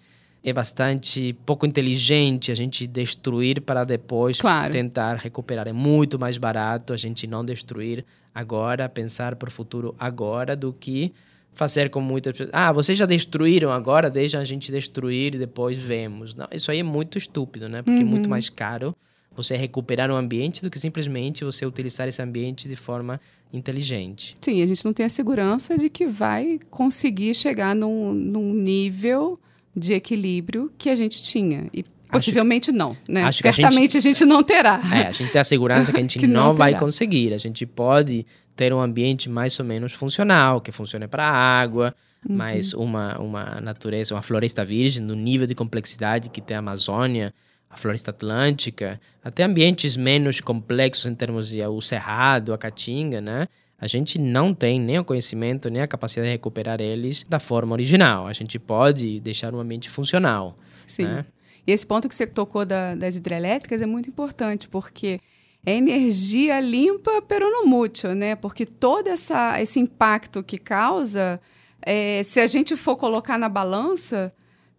é 0.43 0.51
bastante 0.51 1.33
pouco 1.45 1.65
inteligente 1.65 2.51
a 2.51 2.55
gente 2.55 2.85
destruir 2.85 3.61
para 3.61 3.85
depois 3.85 4.41
claro. 4.41 4.71
tentar 4.71 5.15
recuperar. 5.15 5.67
É 5.67 5.73
muito 5.73 6.19
mais 6.19 6.37
barato 6.37 6.91
a 6.91 6.97
gente 6.97 7.25
não 7.25 7.45
destruir 7.45 8.03
agora, 8.35 8.89
pensar 8.89 9.35
para 9.35 9.47
o 9.47 9.51
futuro 9.51 9.95
agora, 9.97 10.55
do 10.55 10.73
que 10.73 11.13
fazer 11.53 11.89
com 11.89 12.01
muitas 12.01 12.33
pessoas. 12.33 12.49
Ah, 12.51 12.71
vocês 12.73 12.97
já 12.97 13.05
destruíram 13.05 13.71
agora, 13.71 14.09
deixa 14.09 14.37
a 14.37 14.43
gente 14.43 14.71
destruir 14.71 15.35
e 15.35 15.37
depois 15.37 15.77
vemos. 15.77 16.35
Não, 16.35 16.47
isso 16.51 16.69
aí 16.71 16.79
é 16.79 16.83
muito 16.83 17.17
estúpido, 17.17 17.69
né? 17.69 17.81
Porque 17.81 18.01
uhum. 18.01 18.07
é 18.07 18.09
muito 18.09 18.25
uhum. 18.25 18.31
mais 18.31 18.49
caro 18.49 18.93
você 19.35 19.55
recuperar 19.55 20.11
um 20.11 20.15
ambiente 20.15 20.61
do 20.61 20.69
que 20.69 20.79
simplesmente 20.79 21.43
você 21.43 21.65
utilizar 21.65 22.07
esse 22.07 22.21
ambiente 22.21 22.67
de 22.67 22.75
forma 22.75 23.19
inteligente. 23.51 24.35
Sim, 24.41 24.61
a 24.61 24.67
gente 24.67 24.83
não 24.83 24.93
tem 24.93 25.05
a 25.05 25.09
segurança 25.09 25.77
de 25.77 25.89
que 25.89 26.05
vai 26.05 26.59
conseguir 26.69 27.33
chegar 27.33 27.75
num, 27.75 28.13
num 28.13 28.53
nível 28.53 29.39
de 29.75 29.93
equilíbrio 29.93 30.71
que 30.77 30.89
a 30.89 30.95
gente 30.95 31.21
tinha. 31.23 31.67
E 31.73 31.83
possivelmente 32.09 32.69
acho, 32.69 32.77
não, 32.77 32.95
né? 33.07 33.31
Certamente 33.31 33.97
a 33.97 33.99
gente, 33.99 34.09
a 34.09 34.19
gente, 34.19 34.25
não 34.25 34.43
terá. 34.43 34.79
É, 34.93 35.07
a 35.07 35.11
gente 35.11 35.31
tem 35.31 35.41
a 35.41 35.43
segurança 35.43 35.91
que 35.91 35.97
a 35.97 36.01
gente 36.01 36.17
que 36.19 36.27
não, 36.27 36.45
não 36.47 36.53
vai 36.53 36.77
conseguir. 36.77 37.33
A 37.33 37.37
gente 37.37 37.65
pode 37.65 38.25
ter 38.55 38.73
um 38.73 38.79
ambiente 38.79 39.29
mais 39.29 39.59
ou 39.59 39.65
menos 39.65 39.93
funcional, 39.93 40.61
que 40.61 40.71
funcione 40.71 41.07
para 41.07 41.23
a 41.23 41.31
água, 41.31 41.95
uhum. 42.27 42.35
mas 42.35 42.73
uma, 42.73 43.17
uma 43.19 43.59
natureza, 43.61 44.13
uma 44.13 44.21
floresta 44.21 44.63
virgem, 44.63 45.03
no 45.03 45.15
nível 45.15 45.47
de 45.47 45.55
complexidade 45.55 46.29
que 46.29 46.39
tem 46.39 46.55
a 46.55 46.59
Amazônia, 46.59 47.33
a 47.69 47.75
floresta 47.75 48.11
atlântica, 48.11 49.01
até 49.23 49.43
ambientes 49.43 49.97
menos 49.97 50.39
complexos 50.39 51.07
em 51.07 51.15
termos 51.15 51.49
de 51.49 51.63
o 51.63 51.81
cerrado, 51.81 52.53
a 52.53 52.57
caatinga, 52.57 53.19
né? 53.19 53.47
A 53.83 53.87
gente 53.87 54.17
não 54.17 54.53
tem 54.53 54.79
nem 54.79 54.97
o 54.97 55.03
conhecimento, 55.03 55.69
nem 55.69 55.81
a 55.81 55.87
capacidade 55.87 56.27
de 56.27 56.31
recuperar 56.31 56.79
eles 56.79 57.25
da 57.27 57.37
forma 57.37 57.73
original. 57.73 58.27
A 58.27 58.31
gente 58.31 58.57
pode 58.57 59.19
deixar 59.19 59.53
um 59.53 59.59
ambiente 59.59 59.89
funcional. 59.89 60.55
Sim. 60.87 61.03
Né? 61.03 61.25
E 61.67 61.71
esse 61.73 61.85
ponto 61.85 62.07
que 62.07 62.15
você 62.15 62.25
tocou 62.25 62.65
da, 62.65 62.95
das 62.95 63.17
hidrelétricas 63.17 63.81
é 63.81 63.85
muito 63.85 64.07
importante, 64.07 64.69
porque 64.69 65.19
é 65.65 65.75
energia 65.75 66.61
limpa, 66.61 67.21
pero 67.23 67.51
no 67.51 67.67
mútil, 67.67 68.15
né? 68.15 68.37
Porque 68.37 68.65
todo 68.65 69.09
essa, 69.09 69.61
esse 69.61 69.81
impacto 69.81 70.41
que 70.41 70.57
causa, 70.57 71.37
é, 71.81 72.23
se 72.23 72.39
a 72.39 72.47
gente 72.47 72.77
for 72.77 72.95
colocar 72.95 73.37
na 73.37 73.49
balança, 73.49 74.33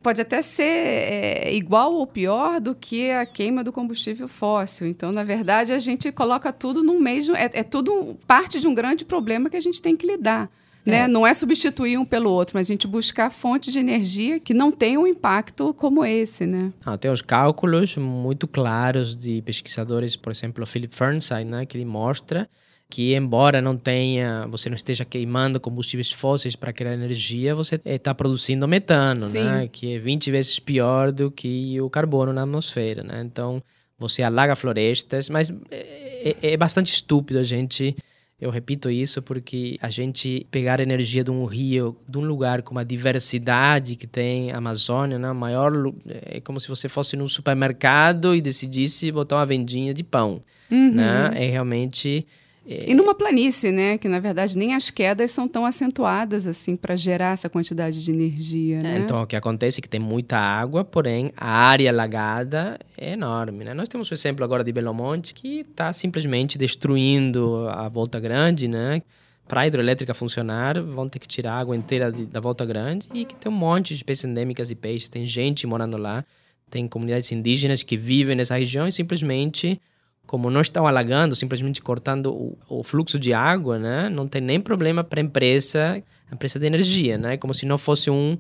pode 0.05 0.21
até 0.21 0.43
ser 0.43 0.63
é, 0.63 1.55
igual 1.55 1.95
ou 1.95 2.07
pior 2.07 2.61
do 2.61 2.75
que 2.75 3.11
a 3.11 3.25
queima 3.25 3.65
do 3.65 3.73
combustível 3.73 4.29
fóssil. 4.29 4.87
Então, 4.87 5.11
na 5.11 5.25
verdade, 5.25 5.73
a 5.73 5.79
gente 5.79 6.13
coloca 6.13 6.53
tudo 6.53 6.83
no 6.83 7.01
mesmo. 7.01 7.35
É, 7.35 7.51
é 7.55 7.63
tudo 7.63 8.15
parte 8.27 8.61
de 8.61 8.69
um 8.69 8.75
grande 8.75 9.03
problema 9.03 9.49
que 9.49 9.57
a 9.57 9.61
gente 9.61 9.81
tem 9.81 9.97
que 9.97 10.07
lidar. 10.07 10.51
Né? 10.85 10.99
É. 10.99 11.09
Não 11.09 11.27
é 11.27 11.33
substituir 11.33 11.97
um 11.97 12.05
pelo 12.05 12.31
outro, 12.31 12.55
mas 12.55 12.69
a 12.69 12.73
gente 12.75 12.87
buscar 12.87 13.31
fontes 13.31 13.73
de 13.73 13.79
energia 13.79 14.39
que 14.39 14.53
não 14.53 14.71
tenham 14.71 15.05
um 15.05 15.07
impacto 15.07 15.73
como 15.73 16.05
esse, 16.05 16.45
né? 16.45 16.71
Ah, 16.85 16.99
tem 16.99 17.11
os 17.11 17.23
cálculos 17.23 17.97
muito 17.97 18.47
claros 18.47 19.15
de 19.19 19.41
pesquisadores, 19.41 20.15
por 20.17 20.31
exemplo, 20.31 20.63
o 20.63 20.67
Philip 20.67 20.95
Fernside, 20.95 21.45
né, 21.45 21.65
que 21.65 21.79
ele 21.79 21.87
mostra 21.87 22.47
que 22.89 23.15
embora 23.15 23.61
não 23.61 23.77
tenha, 23.77 24.47
você 24.49 24.69
não 24.69 24.77
esteja 24.77 25.05
queimando 25.05 25.59
combustíveis 25.59 26.13
fósseis 26.13 26.55
para 26.55 26.73
criar 26.73 26.95
energia, 26.95 27.55
você 27.55 27.81
está 27.85 28.15
produzindo 28.15 28.69
metano, 28.69 29.27
né? 29.29 29.69
Que 29.71 29.95
é 29.95 29.99
20 29.99 30.31
vezes 30.31 30.59
pior 30.59 31.11
do 31.11 31.31
que 31.31 31.81
o 31.81 31.91
carbono 31.91 32.33
na 32.33 32.43
atmosfera, 32.43 33.03
né? 33.03 33.23
Então, 33.25 33.63
você 33.99 34.23
alaga 34.23 34.55
florestas, 34.55 35.29
mas 35.29 35.51
é, 35.71 36.37
é, 36.43 36.53
é 36.53 36.57
bastante 36.57 36.93
estúpido 36.93 37.41
a 37.41 37.43
gente 37.43 37.97
eu 38.41 38.51
repito 38.51 38.91
isso 38.91 39.23
porque 39.23 39.79
a 39.81 39.89
gente 39.89 40.47
pegar 40.51 40.81
energia 40.81 41.25
de 41.25 41.31
um 41.31 41.45
rio, 41.45 41.97
de 42.07 42.19
um 42.19 42.23
lugar 42.23 42.63
com 42.63 42.73
uma 42.73 42.85
diversidade 42.85 43.97
que 43.97 44.07
tem 44.07 44.53
a 44.53 44.59
Amazônia, 44.59 45.19
né? 45.19 45.33
maior 45.33 45.73
é 46.07 46.41
como 46.41 46.61
se 46.61 46.69
você 46.69 46.89
fosse 46.89 47.17
num 47.17 47.29
supermercado 47.29 48.35
e 48.35 48.43
decidisse 48.43 49.11
botar 49.11 49.37
uma 49.37 49.47
vendinha 49.47 49.95
de 49.95 50.03
pão, 50.03 50.43
uhum. 50.71 50.93
né? 50.95 51.31
É 51.35 51.47
realmente 51.47 52.27
é... 52.67 52.91
E 52.91 52.95
numa 52.95 53.15
planície, 53.15 53.71
né? 53.71 53.99
Que 53.99 54.09
na 54.09 54.19
verdade 54.19 54.57
nem 54.57 54.75
as 54.75 54.91
quedas 54.91 55.31
são 55.31 55.47
tão 55.47 55.67
acentuadas 55.67 56.47
assim 56.47 56.77
para 56.77 56.97
gerar 56.97 57.33
essa 57.33 57.49
quantidade 57.49 58.03
de 58.03 58.11
energia, 58.11 58.81
né? 58.81 58.97
É, 58.97 58.99
então 58.99 59.23
o 59.23 59.27
que 59.27 59.37
acontece 59.37 59.81
é 59.81 59.83
que 59.83 59.89
tem 59.89 60.01
muita 60.01 60.37
água, 60.37 60.85
porém 60.85 61.31
a 61.37 61.49
área 61.49 61.91
alagada 61.91 62.79
é 62.97 63.13
enorme, 63.13 63.65
né? 63.65 63.75
Nós 63.75 63.89
temos 63.89 64.11
o 64.11 64.15
exemplo 64.15 64.45
agora 64.45 64.65
de 64.65 64.73
Belo 64.73 64.95
Monte 64.95 65.35
que 65.35 65.61
está 65.61 65.93
simplesmente 65.93 66.57
destruindo 66.57 67.69
a 67.69 67.89
Volta 67.89 68.19
Grande, 68.19 68.67
né? 68.67 69.03
Para 69.47 69.61
a 69.61 69.67
hidroelétrica 69.67 70.15
funcionar, 70.15 70.81
vão 70.81 71.07
ter 71.07 71.19
que 71.19 71.29
tirar 71.29 71.53
a 71.53 71.61
água 71.61 71.77
inteira 71.77 72.11
de, 72.11 72.25
da 72.25 72.41
Volta 72.41 72.65
Grande 72.65 73.09
e 73.13 73.27
que 73.27 73.35
tem 73.35 73.53
um 73.53 73.55
monte 73.55 73.89
de 73.89 73.97
espécies 73.97 74.25
endêmicas 74.25 74.69
de 74.69 74.75
peixes, 74.75 75.11
tem 75.11 75.27
gente 75.27 75.67
morando 75.67 75.99
lá, 75.99 76.25
tem 76.71 76.89
comunidades 76.89 77.31
indígenas 77.31 77.83
que 77.83 77.95
vivem 77.95 78.35
nessa 78.35 78.57
região 78.57 78.89
e 78.89 78.93
simplesmente 78.93 79.79
como 80.27 80.51
não 80.51 80.61
estão 80.61 80.87
alagando, 80.87 81.37
simplesmente 81.37 81.83
cortando 81.83 82.33
o, 82.33 82.59
o 82.69 82.83
fluxo 82.83 83.19
de 83.19 83.33
água, 83.33 83.79
né? 83.79 84.09
Não 84.09 84.27
tem 84.27 84.41
nem 84.41 84.61
problema 84.61 85.05
para 85.05 85.21
a 85.21 85.23
empresa, 85.23 86.03
a 86.31 86.35
empresa 86.35 86.59
de 86.59 86.67
energia, 86.67 87.19
né? 87.19 87.37
Como 87.37 87.55
se 87.55 87.67
não 87.67 87.79
fosse 87.79 88.11
um 88.11 88.37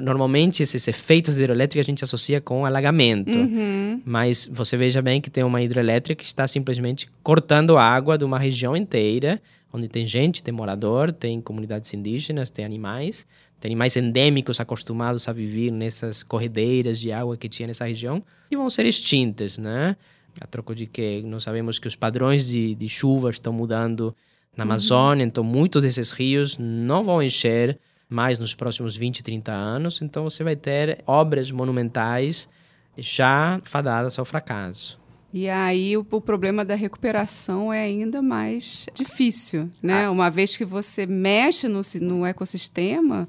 normalmente 0.00 0.62
esses 0.62 0.88
efeitos 0.88 1.34
de 1.34 1.42
hidrelétrica 1.42 1.80
a 1.80 1.84
gente 1.84 2.02
associa 2.02 2.40
com 2.40 2.66
alagamento. 2.66 3.36
Uhum. 3.36 4.00
Mas 4.04 4.48
você 4.50 4.76
veja 4.76 5.00
bem 5.00 5.20
que 5.20 5.30
tem 5.30 5.44
uma 5.44 5.62
hidrelétrica 5.62 6.20
que 6.20 6.26
está 6.26 6.48
simplesmente 6.48 7.08
cortando 7.22 7.78
água 7.78 8.18
de 8.18 8.24
uma 8.24 8.38
região 8.38 8.76
inteira, 8.76 9.40
onde 9.72 9.88
tem 9.88 10.06
gente, 10.06 10.42
tem 10.42 10.52
morador, 10.52 11.12
tem 11.12 11.40
comunidades 11.40 11.92
indígenas, 11.94 12.50
tem 12.50 12.64
animais, 12.64 13.26
tem 13.60 13.70
animais 13.70 13.96
endêmicos 13.96 14.60
acostumados 14.60 15.28
a 15.28 15.32
viver 15.32 15.70
nessas 15.70 16.22
corredeiras 16.22 16.98
de 16.98 17.12
água 17.12 17.36
que 17.36 17.48
tinha 17.48 17.66
nessa 17.66 17.86
região 17.86 18.22
e 18.50 18.56
vão 18.56 18.68
ser 18.70 18.86
extintas, 18.86 19.58
né? 19.58 19.96
A 20.40 20.46
troco 20.46 20.74
de 20.74 20.86
que 20.86 21.22
nós 21.22 21.42
sabemos 21.42 21.78
que 21.78 21.88
os 21.88 21.94
padrões 21.94 22.48
de, 22.48 22.74
de 22.74 22.88
chuva 22.88 23.30
estão 23.30 23.52
mudando 23.52 24.14
na. 24.56 24.64
Amazônia, 24.64 25.24
uhum. 25.24 25.28
então 25.28 25.44
muitos 25.44 25.82
desses 25.82 26.12
rios 26.12 26.56
não 26.58 27.02
vão 27.02 27.22
encher 27.22 27.78
mais 28.08 28.38
nos 28.38 28.54
próximos 28.54 28.96
20, 28.96 29.22
30 29.22 29.52
anos. 29.52 30.00
Então 30.00 30.24
você 30.24 30.44
vai 30.44 30.54
ter 30.54 31.02
obras 31.06 31.50
monumentais 31.50 32.48
já 32.96 33.60
fadadas 33.64 34.18
ao 34.18 34.24
fracasso. 34.24 35.00
E 35.32 35.50
aí 35.50 35.96
o, 35.96 36.06
o, 36.08 36.20
problema 36.20 36.64
da 36.64 36.76
recuperação 36.76 37.72
é 37.72 37.80
ainda 37.80 38.22
mais 38.22 38.86
difícil, 38.94 39.68
né? 39.82 40.04
Ah. 40.04 40.10
Uma 40.12 40.30
vez 40.30 40.56
que 40.56 40.64
você 40.64 41.06
mexe 41.06 41.66
no, 41.66 41.80
no 42.00 42.24
ecossistema, 42.24 43.28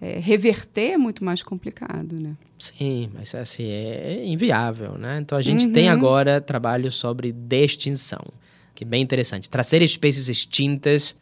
é, 0.00 0.18
reverter 0.18 0.92
é 0.92 0.98
muito 0.98 1.24
mais 1.24 1.42
complicado, 1.42 2.20
né? 2.20 2.36
Sim, 2.58 3.10
mas 3.14 3.34
assim, 3.34 3.64
é 3.64 4.24
inviável, 4.26 4.98
né? 4.98 5.18
Então 5.20 5.36
a 5.36 5.42
gente 5.42 5.66
uhum. 5.66 5.72
tem 5.72 5.88
agora 5.88 6.40
trabalho 6.40 6.90
sobre 6.90 7.34
extinção, 7.50 8.24
que 8.74 8.84
é 8.84 8.86
bem 8.86 9.02
interessante. 9.02 9.48
Trazer 9.48 9.82
espécies 9.82 10.28
extintas 10.28 11.16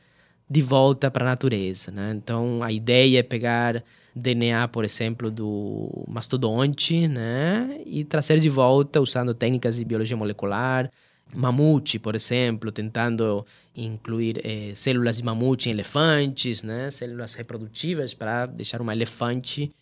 de 0.49 0.61
volta 0.61 1.11
para 1.11 1.25
a 1.25 1.29
natureza, 1.29 1.91
né? 1.91 2.13
Então 2.17 2.63
a 2.63 2.73
ideia 2.73 3.21
é 3.21 3.23
pegar 3.23 3.83
DNA, 4.15 4.69
por 4.69 4.85
exemplo, 4.85 5.31
do 5.31 6.05
mastodonte, 6.07 7.09
né? 7.09 7.81
E 7.87 8.05
trazer 8.05 8.39
de 8.41 8.49
volta 8.49 9.01
usando 9.01 9.35
técnicas 9.35 9.77
de 9.77 9.85
biologia 9.85 10.17
molecular. 10.17 10.91
Mamute, 11.33 11.99
por 11.99 12.15
exemplo, 12.15 12.71
tentando 12.71 13.45
incluir 13.75 14.41
eh, 14.45 14.73
células 14.75 15.17
de 15.17 15.25
mamute 15.25 15.69
em 15.69 15.73
elefantes, 15.73 16.63
né? 16.63 16.91
Células 16.91 17.35
reprodutivas 17.35 18.15
para 18.15 18.47
deixar 18.47 18.81
uma 18.81 18.93
elefante 18.93 19.73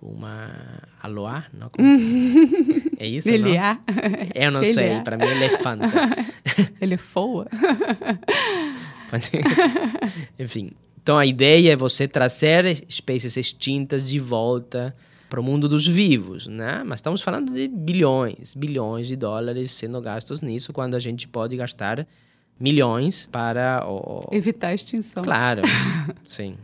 uma 0.00 0.50
aloá, 1.02 1.44
não? 1.52 1.70
É 2.98 3.06
isso, 3.06 3.28
Ele 3.28 3.50
não? 3.50 3.54
É. 3.54 3.78
Eu 4.34 4.50
não 4.50 4.64
sei, 4.64 5.00
para 5.02 5.18
mim 5.18 5.24
é 5.24 5.32
elefante. 5.32 5.84
Ele 6.80 6.96
foa. 6.96 7.46
Enfim, 10.38 10.70
então 11.02 11.18
a 11.18 11.26
ideia 11.26 11.72
é 11.74 11.76
você 11.76 12.08
trazer 12.08 12.64
espécies 12.88 13.36
extintas 13.36 14.08
de 14.08 14.18
volta 14.18 14.96
para 15.28 15.40
o 15.40 15.42
mundo 15.42 15.68
dos 15.68 15.86
vivos, 15.86 16.46
né? 16.46 16.82
Mas 16.84 16.98
estamos 16.98 17.22
falando 17.22 17.52
de 17.52 17.68
bilhões, 17.68 18.54
bilhões 18.54 19.08
de 19.08 19.16
dólares 19.16 19.72
sendo 19.72 20.00
gastos 20.00 20.40
nisso, 20.40 20.72
quando 20.72 20.94
a 20.94 21.00
gente 21.00 21.26
pode 21.26 21.56
gastar 21.56 22.06
milhões 22.58 23.28
para 23.30 23.84
o... 23.86 24.28
evitar 24.32 24.68
a 24.68 24.74
extinção. 24.74 25.22
Claro, 25.22 25.62
sim. 26.24 26.56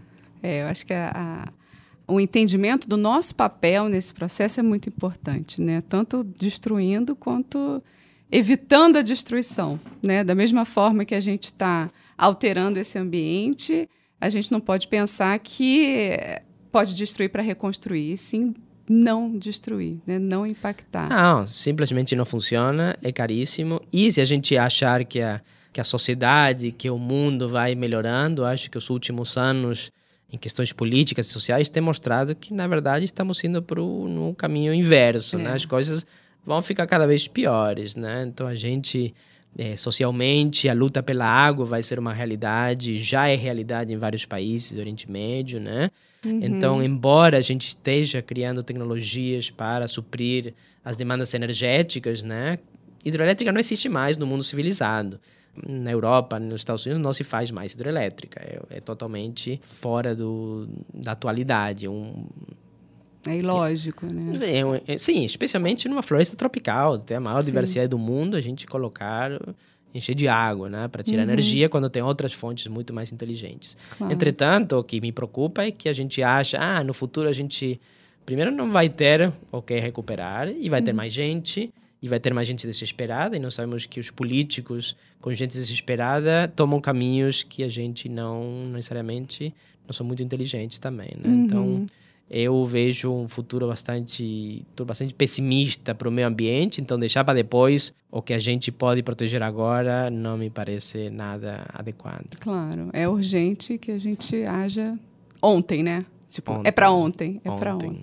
É, 0.43 0.63
eu 0.63 0.67
acho 0.67 0.87
que 0.87 0.93
a, 0.93 1.13
a, 1.15 2.13
o 2.13 2.21
entendimento 2.21 2.89
do 2.89 2.97
nosso 2.97 3.35
papel 3.35 3.89
nesse 3.89 4.13
processo 4.13 4.61
é 4.61 4.63
muito 4.63 4.89
importante, 4.89 5.61
né? 5.61 5.83
Tanto 5.89 6.25
destruindo 6.25 7.15
quanto 7.15 7.83
evitando 8.31 8.97
a 8.97 9.03
destruição, 9.03 9.79
né? 10.03 10.25
Da 10.25 10.35
mesma 10.35 10.65
forma 10.65 11.05
que 11.05 11.15
a 11.15 11.21
gente 11.21 11.45
está 11.45 11.91
alterando 12.17 12.79
esse 12.79 12.99
ambiente, 12.99 13.89
a 14.21 14.29
gente 14.31 14.51
não 14.51 14.61
pode 14.61 14.89
pensar 14.89 15.39
que 15.41 16.17
pode 16.73 16.97
destruir 16.97 17.29
para 17.29 17.43
reconstruir, 17.43 18.17
sim 18.17 18.55
não 18.89 19.39
destruir, 19.39 19.99
né? 20.07 20.19
não 20.19 20.47
impactar. 20.47 21.09
Não, 21.09 21.47
simplesmente 21.47 22.17
não 22.17 22.25
funciona, 22.25 22.97
é 23.03 23.13
caríssimo. 23.13 23.81
E 23.93 24.11
se 24.11 24.21
a 24.21 24.25
gente 24.25 24.57
achar 24.57 25.05
que 25.05 25.21
a, 25.21 25.41
que 25.73 25.81
a 25.81 25.85
sociedade, 25.85 26.73
que 26.73 26.91
o 26.91 26.99
mundo 26.99 27.49
vai 27.49 27.75
melhorando, 27.75 28.45
acho 28.45 28.71
que 28.71 28.77
os 28.77 28.91
últimos 28.91 29.37
anos, 29.37 29.93
em 30.31 30.37
questões 30.37 30.73
políticas 30.73 31.29
e 31.29 31.31
sociais, 31.31 31.71
têm 31.71 31.83
mostrado 31.83 32.35
que, 32.35 32.53
na 32.53 32.67
verdade, 32.67 33.05
estamos 33.05 33.43
indo 33.45 33.63
para 33.63 33.81
no 33.81 34.35
caminho 34.35 34.75
inverso. 34.75 35.39
Né? 35.39 35.45
É. 35.45 35.49
Né? 35.49 35.55
As 35.55 35.65
coisas 35.65 36.07
vão 36.45 36.61
ficar 36.61 36.87
cada 36.87 37.07
vez 37.07 37.29
piores. 37.29 37.95
Né? 37.95 38.25
Então, 38.27 38.47
a 38.47 38.55
gente 38.55 39.15
é, 39.57 39.77
socialmente, 39.77 40.69
a 40.69 40.75
luta 40.75 41.03
pela 41.03 41.27
água 41.27 41.65
vai 41.65 41.83
ser 41.83 41.99
uma 41.99 42.13
realidade, 42.13 42.99
já 42.99 43.29
é 43.29 43.37
realidade 43.37 43.93
em 43.93 43.97
vários 43.97 44.25
países 44.25 44.73
do 44.73 44.81
Oriente 44.81 45.11
Médio, 45.11 45.61
né? 45.61 45.91
Uhum. 46.25 46.41
Então, 46.43 46.83
embora 46.83 47.37
a 47.37 47.41
gente 47.41 47.67
esteja 47.69 48.23
criando 48.23 48.63
tecnologias 48.63 49.51
para 49.51 49.87
suprir 49.89 50.55
as 50.85 50.97
demandas 50.97 51.35
energéticas, 51.35 52.23
né? 52.23 52.59
Hidroelétrica 53.05 53.53
não 53.53 53.61
existe 53.61 53.89
mais 53.89 54.17
no 54.17 54.27
mundo 54.27 54.45
civilizado. 54.45 55.21
Na 55.67 55.91
Europa, 55.91 56.39
nos 56.39 56.63
Estados 56.63 56.87
Unidos, 56.87 57.03
não 57.03 57.13
se 57.13 57.25
faz 57.25 57.51
mais 57.51 57.75
hidroelétrica. 57.75 58.41
É, 58.41 58.77
é 58.79 58.81
totalmente 58.81 59.61
fora 59.81 60.15
do, 60.15 60.67
da 60.95 61.13
atualidade. 61.13 61.87
Um, 61.89 62.25
é 63.29 63.37
ilógico, 63.37 64.07
né? 64.07 64.33
É, 64.87 64.95
é, 64.95 64.99
sim, 64.99 65.25
especialmente 65.25 65.89
numa 65.89 66.03
floresta 66.03 66.37
tropical, 66.37 66.99
tem 66.99 67.17
a 67.17 67.21
maior 67.21 67.43
sim. 67.43 67.51
diversidade 67.51 67.89
do 67.89 67.99
mundo, 67.99 68.37
a 68.37 68.41
gente 68.41 68.67
colocar 68.67 69.31
encher 69.95 70.15
de 70.15 70.27
água, 70.27 70.69
né, 70.69 70.89
para 70.89 71.03
tirar 71.03 71.19
uhum. 71.19 71.31
energia 71.31 71.69
quando 71.69 71.89
tem 71.91 72.03
outras 72.03 72.33
fontes 72.33 72.67
muito 72.67 72.95
mais 72.95 73.13
inteligentes. 73.13 73.77
Claro. 73.97 74.13
Entretanto, 74.13 74.79
o 74.79 74.83
que 74.83 75.01
me 75.01 75.13
preocupa 75.13 75.65
é 75.65 75.71
que 75.71 75.89
a 75.89 75.93
gente 75.93 76.23
acha, 76.23 76.59
ah, 76.59 76.83
no 76.83 76.95
futuro 76.95 77.29
a 77.29 77.33
gente 77.33 77.81
primeiro 78.25 78.51
não 78.51 78.71
vai 78.71 78.89
ter 78.89 79.33
o 79.51 79.61
que 79.61 79.79
recuperar 79.79 80.49
e 80.49 80.69
vai 80.69 80.81
uhum. 80.81 80.87
ter 80.87 80.93
mais 80.93 81.13
gente 81.13 81.73
e 82.01 82.09
vai 82.09 82.19
ter 82.19 82.33
mais 82.33 82.49
gente 82.49 82.67
desesperada 82.67 83.37
e 83.37 83.39
nós 83.39 83.55
sabemos 83.55 83.87
que 83.87 84.01
os 84.01 84.11
políticos 84.11 84.97
com 85.21 85.33
gente 85.35 85.53
desesperada 85.53 86.51
tomam 86.55 86.81
caminhos 86.81 87.43
que 87.43 87.63
a 87.63 87.69
gente 87.69 88.09
não 88.09 88.67
necessariamente 88.73 89.55
não 89.87 89.93
são 89.93 90.07
muito 90.07 90.23
inteligentes 90.23 90.79
também, 90.79 91.11
né? 91.17 91.29
Uhum. 91.29 91.45
Então 91.45 91.87
eu 92.31 92.65
vejo 92.65 93.13
um 93.13 93.29
futuro 93.29 93.69
bastante, 93.69 94.65
bastante 94.87 95.13
pessimista 95.13 95.95
para 95.95 96.09
o 96.09 96.13
meio 96.13 96.27
ambiente, 96.27 96.81
então 96.81 96.99
deixar 96.99 97.25
para 97.25 97.35
depois 97.35 97.95
o 98.11 98.23
que 98.23 98.33
a 98.33 98.39
gente 98.39 98.73
pode 98.73 99.03
proteger 99.03 99.43
agora 99.43 100.11
não 100.11 100.39
me 100.39 100.49
parece 100.49 101.11
nada 101.11 101.67
adequado. 101.73 102.39
Claro, 102.41 102.89
é 102.93 103.09
urgente 103.09 103.77
que 103.77 103.91
a 103.91 103.99
gente 103.99 104.45
haja 104.45 104.99
ontem, 105.43 105.83
né? 105.83 106.07
Tipo, 106.29 106.53
ontem, 106.53 106.69
é 106.69 106.71
para 106.71 106.91
ontem, 106.91 107.41
é 107.45 107.51
para 107.51 107.75
ontem. 107.75 108.03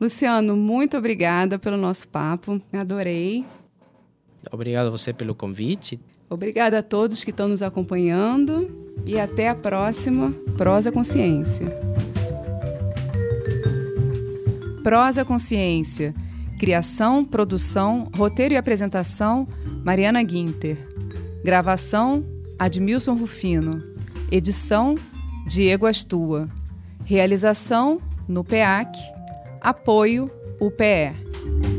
Luciano, 0.00 0.56
muito 0.56 0.96
obrigada 0.96 1.58
pelo 1.58 1.76
nosso 1.76 2.08
papo, 2.08 2.60
adorei. 2.72 3.44
Obrigado 4.50 4.86
a 4.86 4.90
você 4.90 5.12
pelo 5.12 5.34
convite. 5.34 6.00
Obrigada 6.28 6.78
a 6.78 6.82
todos 6.82 7.22
que 7.22 7.30
estão 7.30 7.48
nos 7.48 7.62
acompanhando 7.62 8.94
e 9.04 9.20
até 9.20 9.48
a 9.48 9.54
próxima 9.54 10.32
Prosa 10.56 10.90
Consciência. 10.90 11.66
Prosa 14.82 15.24
Consciência. 15.24 16.14
Criação, 16.58 17.24
produção, 17.24 18.08
roteiro 18.14 18.54
e 18.54 18.56
apresentação: 18.56 19.46
Mariana 19.84 20.22
Guinter. 20.22 20.76
Gravação: 21.44 22.24
Admilson 22.58 23.14
Rufino. 23.14 23.82
Edição: 24.30 24.94
Diego 25.46 25.86
Astua. 25.86 26.48
Realização: 27.04 28.00
no 28.28 28.42
PEAC. 28.44 28.96
Apoio: 29.60 30.30
UPE. 30.60 31.71